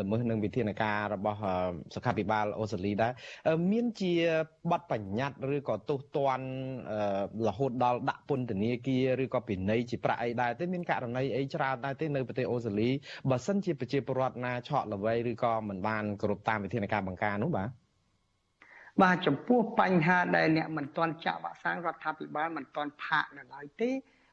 [0.00, 1.38] ល្មើសនឹងវិធានការរបស់
[1.94, 3.12] សុខាភិបាលអូស្ត្រាលីដែរ
[3.72, 4.12] មានជា
[4.70, 6.46] បទបញ្ញត្តិឬក៏ទោសទណ្ឌ
[7.46, 12.90] រហូតដល់ដាក់ពន្ធនាគារឬក៏ពិន័យជាប្រាក់អីដែរទេមានករណីអីច្រើនដែរទេនៅប្រទេសអូស្ត្រាលី
[13.30, 17.83] បើសិនជាប្រជាពលរដ្ឋណាឆក់ល្វីឬក៏មិនបានគោរពតាមវិធានការបង្ការនោះបាទ
[19.02, 23.90] បាទចំពោះបញ្ហាដែលអ្នកមិនទាន់ចាក់វ៉ាក់សាំងរដ្ឋាភិបាលមិនទាន់ផាកនៅឡើយទេ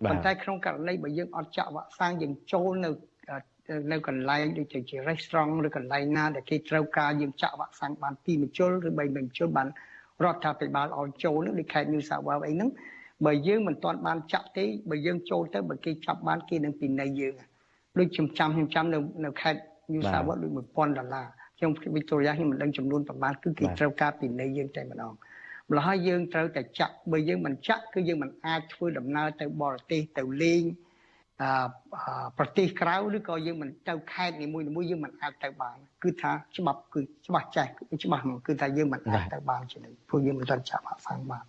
[0.10, 2.90] ប៉ុន្តែក្នុងករណីបើយើងអត់ចាក់វ៉ាក់សាំងយើងចូលនៅ
[3.92, 9.68] នៅកន្លែងដូចជា restaurant ឬកន្លែងណាដែលគេត្រូវការយើងចាក់វ៉ាក់សាំងបាន2មជ្ឈុលឬ3មជ្ឈុលបាន
[10.24, 12.70] រដ្ឋាភិបាលឲ្យចូលនឹងដូចខេត្ត New South Wales អីហ្នឹង
[13.26, 17.34] បើយើងមិនទាន់បានចាក់ទេបើយើងចូលទៅបើគេចាប់បានគេនឹងពិន័យយើង
[17.98, 19.62] ដូចខ្ញុំចាំខ្ញុំចាំនៅនៅខេត្ត
[19.94, 21.28] New South Wales ដូច1000ដុល្លារ
[21.62, 25.14] ខ្ញុំ Victoria ខ្ញុំមិនដឹងចំនួនប្រមាណគឺគេត្រូវការពិន័យយើងតែម្ដង
[25.70, 30.64] ម្ល៉េះហើយយើងត្រូវតែចាក់បើយើងមិនចាក់គឺយើងមិនអាចធ្វើដំណើរទៅបរទេសទៅលេង
[32.38, 37.68] ប្រទេសក្រៅឬក៏យើងមិនទៅខេត្តនីមួយៗយើងមិនអាចទៅបានគឺថាច្បាប់គឺច្បាស់ចេះ
[38.04, 41.44] ច្បាស់គឺថាយើងមិនអាចទៅបានជានិច្ចព្រោះយើងមិនទាន់ចាប់ហាក់សាំងបាន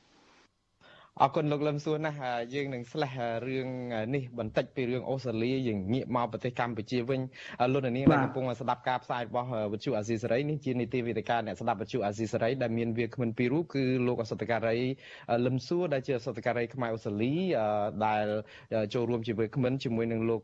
[1.21, 2.19] អរគុណលោកលឹមសួរណាស់
[2.55, 3.13] យើងនឹងស្លេះ
[3.49, 3.69] រឿង
[4.15, 7.21] នេះបន្តិចពីរឿងអូស្ត្រាលីយើងងាកមកប្រទេសកម្ពុជាវិញ
[7.73, 14.79] លោកនាងដែលកំពុងស្ដាប់ការផ្សាយរបស់វិទ្យុអាស៊ីសេរីនេះជានីតិវិទ្យាអ្នកស្ដាប់វិទ្យុអាស៊ីសេរីដែលមានវាគ្មិនពីររូបគឺលោកអសតការី
[15.47, 17.35] លឹមសួរដែលជាអសតការីខ្មែរអូស្ត្រាលី
[18.07, 18.27] ដែល
[18.95, 20.43] ចូលរួមជាវាគ្មិនជាមួយនឹងលោក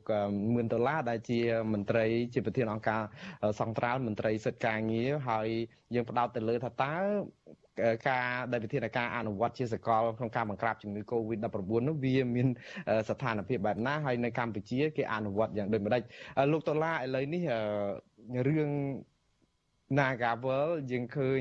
[0.55, 1.41] មឿនដុល្លារដែលជា
[1.73, 3.03] មន្ត្រីជាប្រធានអង្គការ
[3.61, 5.49] សង្ត្រាល់មន្ត្រីសិទ្ធិការងារហើយ
[5.95, 6.95] យើងផ្ដោតទៅលើថាតើ
[8.09, 11.47] ការដែលវិធានការអនុវត្តជាសកលក្នុងការបង្ក្រាបជំងឺ Covid-19
[11.89, 12.49] នោះវាមាន
[13.09, 16.03] ស្ថានភាពបែបណាហើយនៅកម្ពុជាគេអនុវត្តយ៉ាងដូចម្ដេច
[16.53, 17.43] លោកដុល្លារឥឡូវនេះ
[18.49, 18.71] រឿង
[19.97, 21.41] Nagavel យើងឃើញ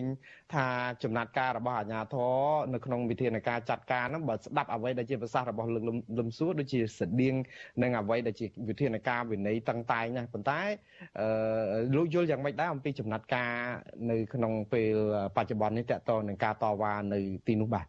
[0.54, 0.68] ថា
[1.04, 2.36] ចំណាត់ការរបស់អាជ្ញាធរ
[2.74, 5.84] នៅក្នុងវិធានការចាត់ការហ្នឹងបើស្ដាប់អ្វីដែលជាប្រសាសន៍របស់លោក
[6.18, 7.36] លឹមសួរដូចជាស្តៀង
[7.82, 10.62] នឹងអ្វីដែលជាវិធានការវិន័យតឹងតែងណាប៉ុន្តែ
[11.20, 11.28] អឺ
[11.96, 13.52] លោកយល់យ៉ាងម៉េចដែរអំពីចំណាត់ការ
[14.10, 14.96] នៅក្នុងពេល
[15.36, 17.88] បច្ចុប្បន្ននេះតកតនឹងការតវ៉ានៅទីនោះបាទ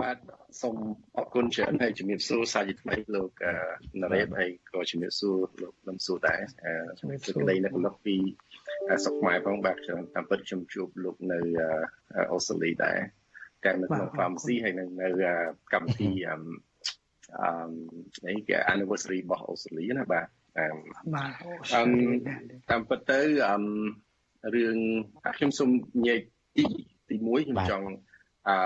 [0.00, 0.16] បាទ
[0.62, 0.76] សូម
[1.16, 3.30] អរគុណច្រើនហើយជំរាបសួរសាជាថ្មីលោក
[4.02, 6.40] ណារ៉េតហើយក៏ជំរាបសួរលោកលំសួរដែរ
[6.98, 8.16] ជំរាបសួរក្តីនៅកន្លងពី
[9.04, 11.40] សុកខ្មែរផងបាទខ្ញុំតាមពិតខ្ញុំជួបលោកនៅ
[12.32, 12.98] អូស្ត្រាលីដែរ
[13.64, 15.08] តែនៅក្នុង pharmacy ហើយនៅនៅ
[15.72, 16.36] កម្មវិធីអឺ
[17.40, 17.70] អឺ
[18.26, 20.26] នេះគេ anniversary របស់អូស្ត្រាលីណាបាទ
[21.14, 21.32] បាទ
[21.74, 21.82] អឺ
[22.70, 23.20] តាមពិតទៅ
[23.50, 23.58] អឺ
[24.54, 24.76] រឿង
[25.36, 26.18] ខ្ញុំសូមនិយាយ
[26.56, 26.64] ទី
[27.08, 27.88] ទី1ខ្ញុំចង់
[28.48, 28.56] អឺ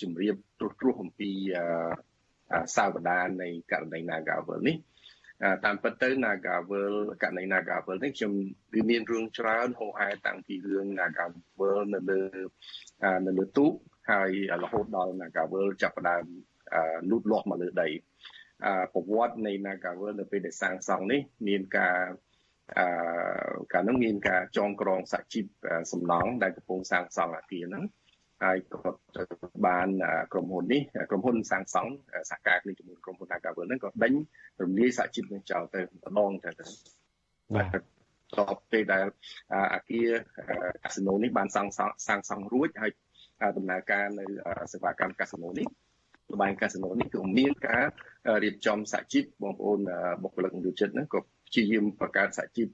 [0.00, 4.76] ជំរាបត្រួសត្រាសអំពីអឺសាវតានៃករណី Nagavel នេះ
[5.64, 8.32] តាមពិតទៅ Nagavel ករណី Nagavel នេះខ្ញុំ
[8.74, 12.20] វាមានរឿងច្រើនហោហែតាំងពីរឿង Nagavel នៅលើ
[13.26, 13.72] នៅលើទូក
[14.10, 14.30] ហើយ
[14.62, 16.24] រហូតដល់ Nagavel ចាប់ផ្ដើម
[17.10, 17.88] លូតលាស់មកលើដី
[18.94, 21.98] ប្រវត្តិនៃ Nagavel នៅពេលដែលសាងសង់នេះមានការ
[22.78, 22.86] អឺ
[23.72, 25.44] កាលនោះមានការចងក្រងសហជីព
[25.92, 27.84] សំណង់ដែលកំពុងសាងសង់អគារហ្នឹង
[28.44, 28.80] ហើយក៏
[29.66, 29.88] បាន
[30.32, 31.92] ក្រុមហ៊ុននេះក្រុមហ៊ុនសាងសង់
[32.30, 34.12] សហការគ្នាជាមួយក្រុមហ៊ុន Nagavel ហ្នឹងក៏ដេញ
[34.62, 36.64] រំលាយសហជីពនឹងចោលទៅម្ដងទៅទៅ
[37.54, 37.76] បាទ
[38.38, 39.06] តបពេលដែល
[39.74, 40.08] អាគារ
[40.84, 42.92] កាស៊ីណូនេះបានសាងសង់សាងសង់រួចហើយ
[43.56, 44.24] ដំណើរការនៅ
[44.72, 45.66] សេវាកម្មកាស៊ីណូនេះ
[46.32, 47.84] លបែងកាស៊ីណូនេះក៏មានការ
[48.42, 49.78] រៀបចំសហជីពបងប្អូន
[50.22, 52.68] បុគ្គលិកយុជិតហ្នឹងក៏ព្យាយាមបង្កើតសហជីព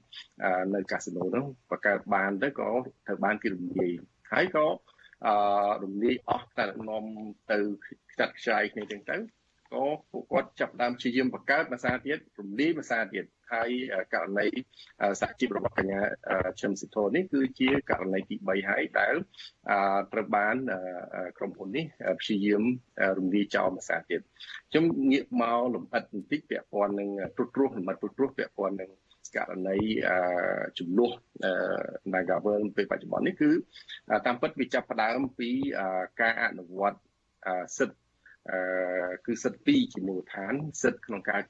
[0.75, 2.69] នៅកាស៊ីណូហ្នឹងបង្កើតបានទៅក៏
[3.07, 3.93] ត្រូវបានគេរំលាយ
[4.31, 4.65] ហើយក៏
[5.25, 5.35] អឺ
[5.83, 7.05] រំលាយអស់តែនាំ
[7.51, 7.59] ទៅ
[8.11, 9.17] ខ្ចាត់ខ្ចាយគ្នាទាំងទៅ
[9.73, 13.69] ក៏ពួកគាត់ចាប់ដើមព្យាយាមបង្កើតភាសាទៀតរំលាយភាសាទៀតហើយ
[14.13, 14.47] ករណី
[15.21, 16.01] សហជីពរបស់កញ្ញា
[16.61, 19.15] ឈឹមសិទ្ធនេះគឺជាករណីទី3ហើយដែល
[20.13, 20.55] ត្រូវបាន
[21.37, 21.85] ក្រុមហ៊ុននេះ
[22.19, 22.63] ព្យាយាម
[23.17, 24.21] រំលាយចោលភាសាទៀត
[24.71, 28.91] ខ្ញុំងាកមកលំអិតបន្តិចពាក់ព័ន្ធនឹងត្រួតត្រាសលំអិតត្រួតត្រាសពាក់ព័ន្ធនឹង
[29.35, 29.77] ករណី
[30.79, 31.11] ចំនួន
[32.13, 33.49] Nagavel ពេលបច្ចុប្បន្ននេះគឺ
[34.25, 35.49] តាមពិតវាចាប់ផ្ដើមពី
[36.21, 36.99] ការអនុវត្ត
[37.77, 37.97] សិទ្ធិ
[38.51, 38.59] អឺ
[39.25, 40.53] គឺសិទ្ធិពីរជាមូលដ្ឋាន
[40.83, 41.41] សិទ្ធិក្នុងការ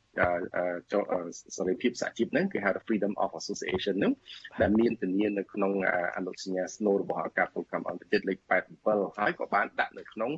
[1.55, 4.13] សេរីភាពសហជីពហ្នឹងគេហៅថា freedom of association ហ្នឹង
[4.61, 5.71] ដែលមានធានានៅក្នុង
[6.17, 8.37] អនុសញ្ញាស្នូលរបស់អង្គការពលកម្មអន្តរជាតិលេខ
[8.79, 10.31] 87ហើយក៏បានដាក់នៅក្នុង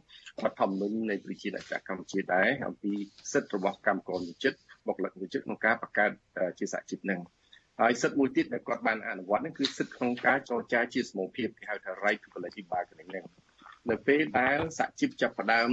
[0.43, 2.93] រដ្ឋធម្មនុញ្ញនៃប្រជាណាចក្រកម្ពុជាដែរអំពី
[3.33, 4.53] សិទ្ធិរបស់កម្មករនិស្សិត
[4.87, 6.11] បុគ្គលិកនិស្សិតក្នុងការបង្កើត
[6.59, 7.19] ជាសហជីពហ្នឹង
[7.81, 13.25] ហើយសិទ្ធិមួយទៀតដែលគាត់បានអនុវត្តហ្នឹងគឺសិទ្ធិក្នុងការចរចាជាសមូហភាពគេហៅថា right to collective bargaining ហ្នឹង
[13.89, 15.69] នៅពេលដែលសហជីពចាប់ផ្ដើម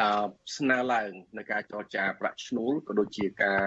[0.00, 3.62] អឺស្នើឡើងในការចរចាប្រាក់ឈ្នួលក៏ដូចជាការ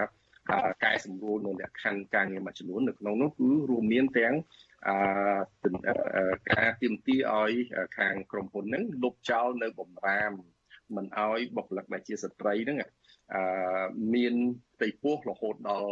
[0.84, 4.34] កែសម្រួលនៅលក្ខខណ្ឌការងារមួយចំនួននៅក្នុងនោះគឺរួមមានទាំង
[4.88, 4.96] អឺ
[6.50, 7.52] ការទៀមទីឲ្យ
[7.98, 10.32] ខាងក្រុមហ៊ុនហ្នឹងលុបចោលនៅបំរាម
[10.96, 12.78] មិនឲ្យបុគ្គលិកដែលជាស្ត្រីហ្នឹង
[13.34, 14.34] អឺមាន
[14.74, 15.90] ផ្ទៃពោះរហូតដល់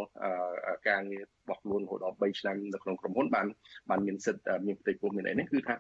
[0.89, 3.47] ការងាររបស់ខ្លួនរហូតដល់3ឆ្នាំនៅក្នុងក្រុមហ៊ុនបាន
[3.91, 5.75] បានមានសិទ្ធិមានផ្ទៃពោះមានអីនេះគឺថា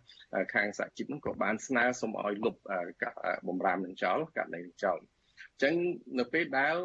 [0.54, 2.56] ខាងសហជីពហ្នឹងក៏បានស្នើសុំឲ្យលុប
[3.48, 4.98] បំរាមនឹងចោលករណីនឹងចោល
[5.62, 5.74] ចឹង
[6.18, 6.76] នៅពេលដែល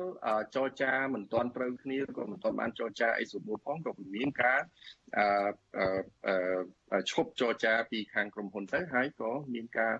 [0.55, 4.59] ចរចាមិនទាន់ត្រូវគ្នាក៏មិនទាន់បានចរចាអីស្រួលផងក៏មានការ
[7.11, 9.93] ឈប់ចរចាពីខាងក្រុមហ៊ុនទៅហើយក៏មានការ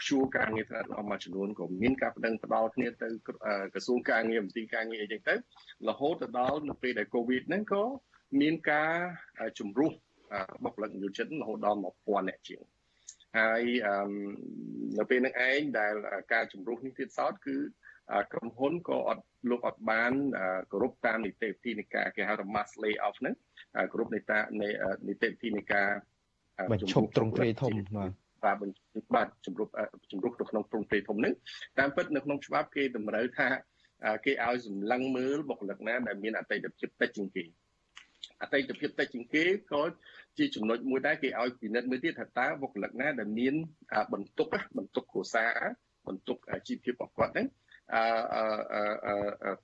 [0.00, 5.34] ព្យួរការងារថ្នាក់ដឹកនាំមួយចំនួនក៏មានការបដិងផ្ដាល់គ្នាទៅក្រសួងការងារមន្ទីរការងារអីចឹងទៅ
[5.88, 7.84] រហូតទៅដល់នៅពេលដែលកូវីដហ្នឹងក៏
[8.40, 8.92] មានការ
[9.58, 9.90] ជំរុះ
[10.64, 12.62] បុគ្គលិកនិយោជិតរហូតដល់1000អ្នកជាង
[13.38, 13.62] ហើយ
[14.98, 15.94] នៅពេលនឹងឯងដែល
[16.32, 17.56] ការជំរុះនេះទៀតសោតគឺ
[18.32, 20.12] ក្រុមហ៊ុនក៏អត់លោកអត់បាន
[20.72, 23.34] គោរពតាមនីតិវិធីនៃការគេហៅថា mass layoff ហ្នឹង
[23.92, 24.38] គោរពនីតិ
[25.08, 25.88] នីតិវិធីនៃការ
[26.72, 28.12] បញ្ឈប់ទ្រង់ទ្រាយធំបាទ
[28.44, 28.56] បាទ
[29.14, 29.68] បាទជំរុះ
[30.12, 31.34] ជំរុះនៅក្នុងទ្រង់ទ្រាយធំហ្នឹង
[31.78, 33.48] តាមពិតនៅក្នុងច្បាប់គេតម្រូវថា
[34.24, 37.44] គេឲ្យសម្លឹងមើលបុគ្គលិកណាដែលមានអតីតភាពតិចជាងគេ
[38.42, 39.82] អតីតភាពតិចជាងគេក៏
[40.38, 43.54] ជាចំណុចមួយដែរគេឲ្យពិនិត្យមើលទៀតថាតើបុគ្គលិកណាដែលមាន
[44.12, 44.46] បន្ទុក
[44.78, 45.52] បន្ទុកគ្រួសារ
[46.06, 46.38] បន្ទុក
[46.68, 47.67] ជីវភាពរបស់គាត់ហ្នឹងអឺ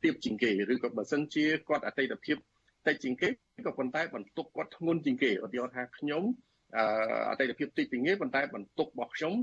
[0.02, 2.36] ទៀបជាងគេឬក៏បើសិនជាគាត់អតីតភាព
[2.86, 3.28] តិចជាងគេ
[3.66, 6.22] ក៏ប៉ុន្តែបន្ទុកគាត់ធ្ងន់ជាងគេឧទាហរណ៍ថាខ្ញុំ
[7.30, 9.34] អតីតភាពតិចជាងគេប៉ុន្តែបន្ទុករបស់ខ្ញុំ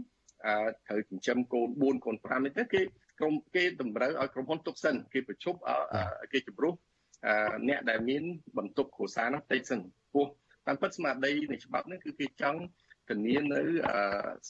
[0.88, 2.82] ត្រូវចិញ្ចឹមកូន4កូន5នេះទៅគេ
[3.20, 5.56] ក្រុមគេតម្រូវឲ្យក្រុមហ៊ុនទុកសិនគេប្រជុំ
[6.34, 6.74] គេជំរុះ
[7.68, 8.24] អ្នកដែលមាន
[8.58, 9.80] បន្ទុកគ្រួសារនោះតិចសិន
[10.14, 10.26] ពោះ
[10.68, 12.60] តាមពិតស្មារតីនៃច្បាប់នេះគឺគេចង់
[13.10, 13.62] ធានានៅ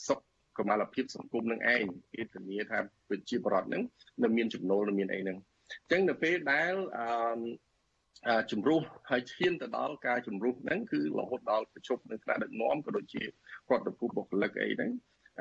[0.07, 0.19] សុខ
[0.57, 1.83] កុមារភាពសង្គមនឹងឯង
[2.13, 2.79] គេធានាថា
[3.09, 3.83] ប្រជាប្រដ្ឋនឹង
[4.23, 5.37] នៅមានចំណូលនៅមានអីហ្នឹង
[5.71, 8.79] អញ្ចឹងនៅពេលដែលអឺជំរុះ
[9.09, 13.23] ហើយឈានទៅដល់ការជំរុះហ្នឹងគឺរហូតដល់ប្រជុំនៅថ្នាក់ដឹកនាំក៏ដូចជា
[13.69, 14.91] គាត់ទៅពុះបុគ្គលិកអីហ្នឹង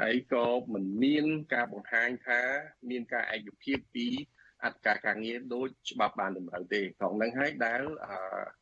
[0.01, 2.41] ហើយក៏មិនមានការបង្ហាញថា
[2.91, 4.07] មានការឯកភាពពី
[4.65, 7.83] អត្តការការងារដូចច្បាប់បានតម្រូវទេក្នុងហ្នឹងហើយដែល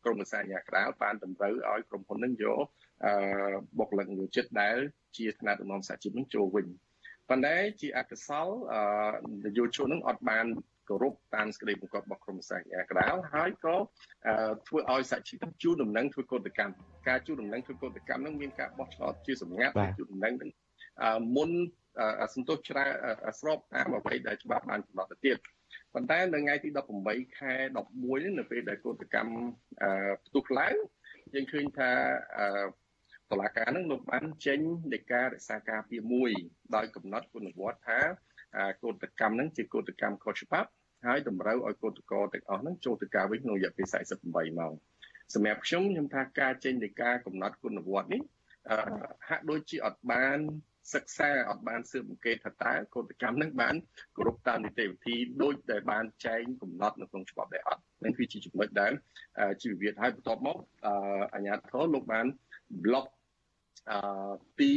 [0.05, 2.61] ក្រមវិស័យអាជ្ញាក្រៅបានតម្រូវឲ្យក្រុមហ៊ុនហ្នឹងយក
[3.79, 4.77] បុគ្គលិកនិយោជិតដែល
[5.17, 6.67] ជាថ្នាក់ដឹកនាំសហជីពនឹងចូលវិញ
[7.29, 8.49] ប៉ុន្តែជាអកុសល
[9.45, 10.47] នយោជកនឹងអត់បាន
[10.89, 13.77] គោរពតាមសេចក្តីបង្គាប់របស់ក្រមសាស្ត្រអាក្រាលហើយក៏
[14.69, 16.75] ធ្វើឲ្យសហជីពជួលដំណឹងធ្វើកោតកម្ម
[17.09, 20.51] ការជួលដំណឹងធ្វើកោតកម្មនឹងមានការបោះឆ្នោតជាសម្ងាត់ជួលដំណឹងនឹង
[21.37, 21.51] មុន
[22.35, 22.85] សន្ទុះច្រា
[23.41, 25.37] ស្របតាមអ្វីដែលច្បាប់បានកំណត់ទៅទៀត
[25.95, 26.69] ប៉ុន្តែនៅថ្ងៃទី
[27.05, 27.55] 18ខែ
[27.97, 29.35] 11នៅពេលដែលកោតកម្ម
[30.27, 30.75] ផ្ទុះឡើង
[31.35, 31.91] យើងឃើញថា
[33.31, 34.61] តុលាការនឹងលោកបានចេញ
[34.93, 36.31] នៃការរក្សាការពារមួយ
[36.77, 38.01] ដោយកំណត់គុណវត្តថា
[38.83, 40.71] កោតកម្មនឹងជាកោតកម្មខុសច្បាប់
[41.07, 43.87] ហើយតម្រូវឲ្យកោតក្រទាំងអស់ហ្នឹងចូលទៅការវិញក្នុងរយៈពេល
[44.23, 44.73] 48ម៉ោង
[45.35, 48.23] សម្រាប់ខ្ញុំខ្ញុំថាការចេញនៃការកំណត់គុណវត្តនេះ
[49.29, 50.39] ហាក់ដូចជាអត់បាន
[50.95, 53.75] សិក្សាអត់បានស៊ើបអង្កេតថាតើកោតកម្មនឹងបាន
[54.17, 58.93] គោរពតាមនីតិវិធីដូចដែលបានចែងកំណត់នៅក្នុងច្បាប់ដែរអត់នឹងគឺជាចំណុចដែល
[59.63, 60.57] ជីវវិទ្យាហើយបន្ទាប់មក
[61.35, 62.27] អាជ្ញាធរលោកបាន
[62.85, 63.07] block
[63.91, 64.01] អឺ
[64.59, 64.71] ពី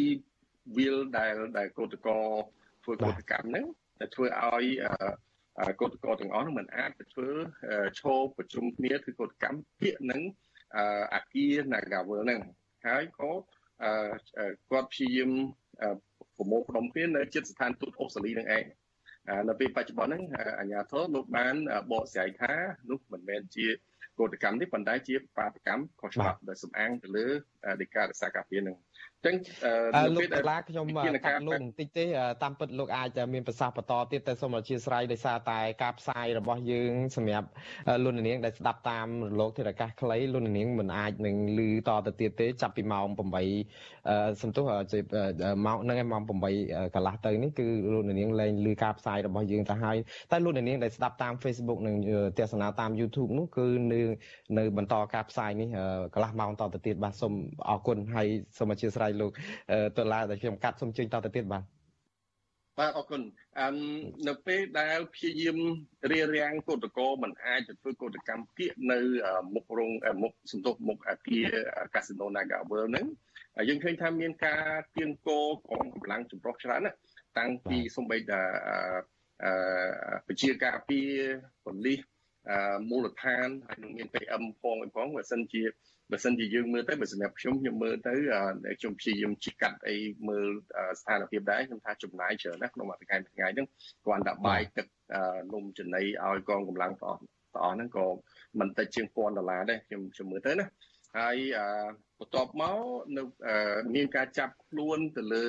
[0.77, 2.11] វិលដែលដែលកោតក្រ
[2.83, 3.65] ធ្វើកោតកម្មហ្នឹង
[3.99, 4.65] តែធ្វើឲ្យ
[5.81, 7.29] កោតក្រទាំងអស់ហ្នឹងមិនអាចទៅធ្វើ
[8.01, 10.21] ឈោប្រជុំគ្នាធ្វើកោតកម្មពាក្យនឹង
[11.13, 12.41] អាគារ Nagawal ហ្នឹង
[12.87, 13.31] ហើយក៏
[14.71, 15.31] គាត់ព្យាយាម
[16.37, 18.63] ប្រមូលផ្ដុំគ្នានៅជិតស្ថានទូតអូស្ត្រាលីនឹងឯង
[19.49, 20.23] នៅពេលបច្ចុប្បន្នហ្នឹង
[20.59, 21.55] អាជ្ញាធរលោកបាន
[21.91, 22.53] បកស្រាយថា
[22.89, 23.67] នោះមិនមែនជា
[24.19, 27.27] កោតកម្មទេប៉ុន្តែជាបាតកម្មខុសច្បាប់ដែលសំអាងទៅលើ
[27.81, 28.75] ដីការដ្ឋាភិបាលនឹង
[29.25, 29.35] ចឹង
[30.15, 30.85] លោកតាឡាខ្ញុំ
[31.25, 32.05] កាត់លោកបន្តិចទេ
[32.43, 37.47] តាមពិតលោកអាចមានប្រសាសន៍បន្តទៀតតែសូមអធិស្ឋានដោយសារតែការផ្សាយរបស់យើងសម្រាប់
[38.03, 43.07] លោកនាងដែលស្ដាប់តាមរលកធាតុអាកាសខ្លីលោកនាងមិនអាចនឹងឮតទៅទៀតទេចាប់ពីម៉ោង
[43.73, 44.65] 8សំទោស
[45.65, 46.23] ម៉ោងហ្នឹងឯងម៉ោង
[46.59, 49.97] 8កន្លះទៅនេះគឺលោកនាងលែងឮការផ្សាយរបស់យើងទៅហើយ
[50.31, 51.95] តែលោកនាងដែលស្ដាប់តាម Facebook និង
[52.37, 54.01] ទស្សនាតាម YouTube នោះគឺនៅ
[54.57, 55.69] នៅបន្តការផ្សាយនេះ
[56.13, 57.33] កន្លះម៉ោងតទៅទៀតបាទសូម
[57.69, 58.27] អរគុណហើយ
[58.57, 59.31] សូមអធិស្ឋានលោក
[59.97, 61.81] តុលាដែលខ្ញុំកាត់សូមជើញតទៅទៀតបាទប
[62.79, 63.21] បាទអរគុណ
[63.59, 63.75] អឹម
[64.27, 65.57] នៅពេលដែលព្យាយាម
[66.11, 68.99] រៀបរៀងកោតកោមិនអាចទៅធ្វើកោតកម្មគៀកនៅ
[69.53, 69.91] មុខរោង
[70.23, 71.47] មុខសន្ទុះមុខអគារ
[71.93, 73.05] កាស៊ីណូ Naga World ហ្នឹង
[73.69, 74.63] យើងឃើញថាមានការ
[74.97, 76.91] ទៀងកោកងកម្លាំងចម្រុះច្រើនណា
[77.39, 78.41] តាំងពីសំបីតា
[79.43, 81.11] អឺពជាការពារ
[81.65, 82.01] ប៉ូលីស
[82.89, 85.63] មូលដ្ឋានហើយនឹងមាន PM ផងឯផងបើសិនជា
[86.11, 88.13] បើសិនជាយើងមើលទៅបើសម្រាប់ខ្ញុំខ្ញុំមើលទៅ
[88.79, 89.97] ខ្ញុំព្យាយាមជីកាត់អី
[90.29, 90.49] មើល
[90.99, 93.67] ស្ថានភាពដែរខ្ញុំថាចំណាយច្រើនណាស់ក្នុងមួយថ្ងៃមួយថ្ងៃហ្នឹង
[94.05, 94.85] គ្រាន់តែបាយទឹក
[95.53, 97.17] នំចំណីឲ្យកងកម្លាំងបង
[97.55, 98.05] បងហ្នឹងក៏
[98.59, 100.67] មិនតិចជាង1000ដុល្លារដែរខ្ញុំខ្ញុំមើលទៅណា
[101.17, 101.37] ហើយ
[102.19, 102.77] បន្ទាប់មក
[103.17, 103.23] នៅ
[103.95, 105.43] មានការចាប់ខ្លួនទៅលើ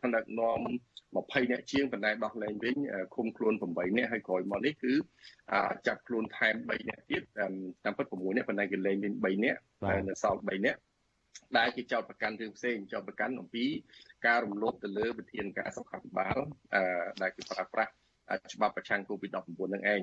[0.00, 0.60] ផ្នែកនាំ
[1.16, 2.76] 20នាក់ជាងបណ្ដៃដោះលែងវិញ
[3.14, 4.92] ឃុំខ្លួន8នាក់ហើយក្រោយមកនេះគឺ
[5.86, 7.22] ចាប់ខ្លួនថែម3នាក់ទៀត
[7.84, 10.80] តាមពិត6នាក់បណ្ដៃគេលែងវិញ3នាក់ហើយនៅសល់3នាក់
[11.58, 13.64] ដែលគេចោតប្រកាន់រឿងផ្សេងចោតប្រកាន់អំពី
[14.26, 16.38] ការរំលោភទៅលើវិធានការសុខាភិបាល
[17.22, 17.92] ដែលគេប្រើប្រាស់
[18.52, 20.02] ច្បាប់ប្រឆាំង COVID-19 នឹងឯង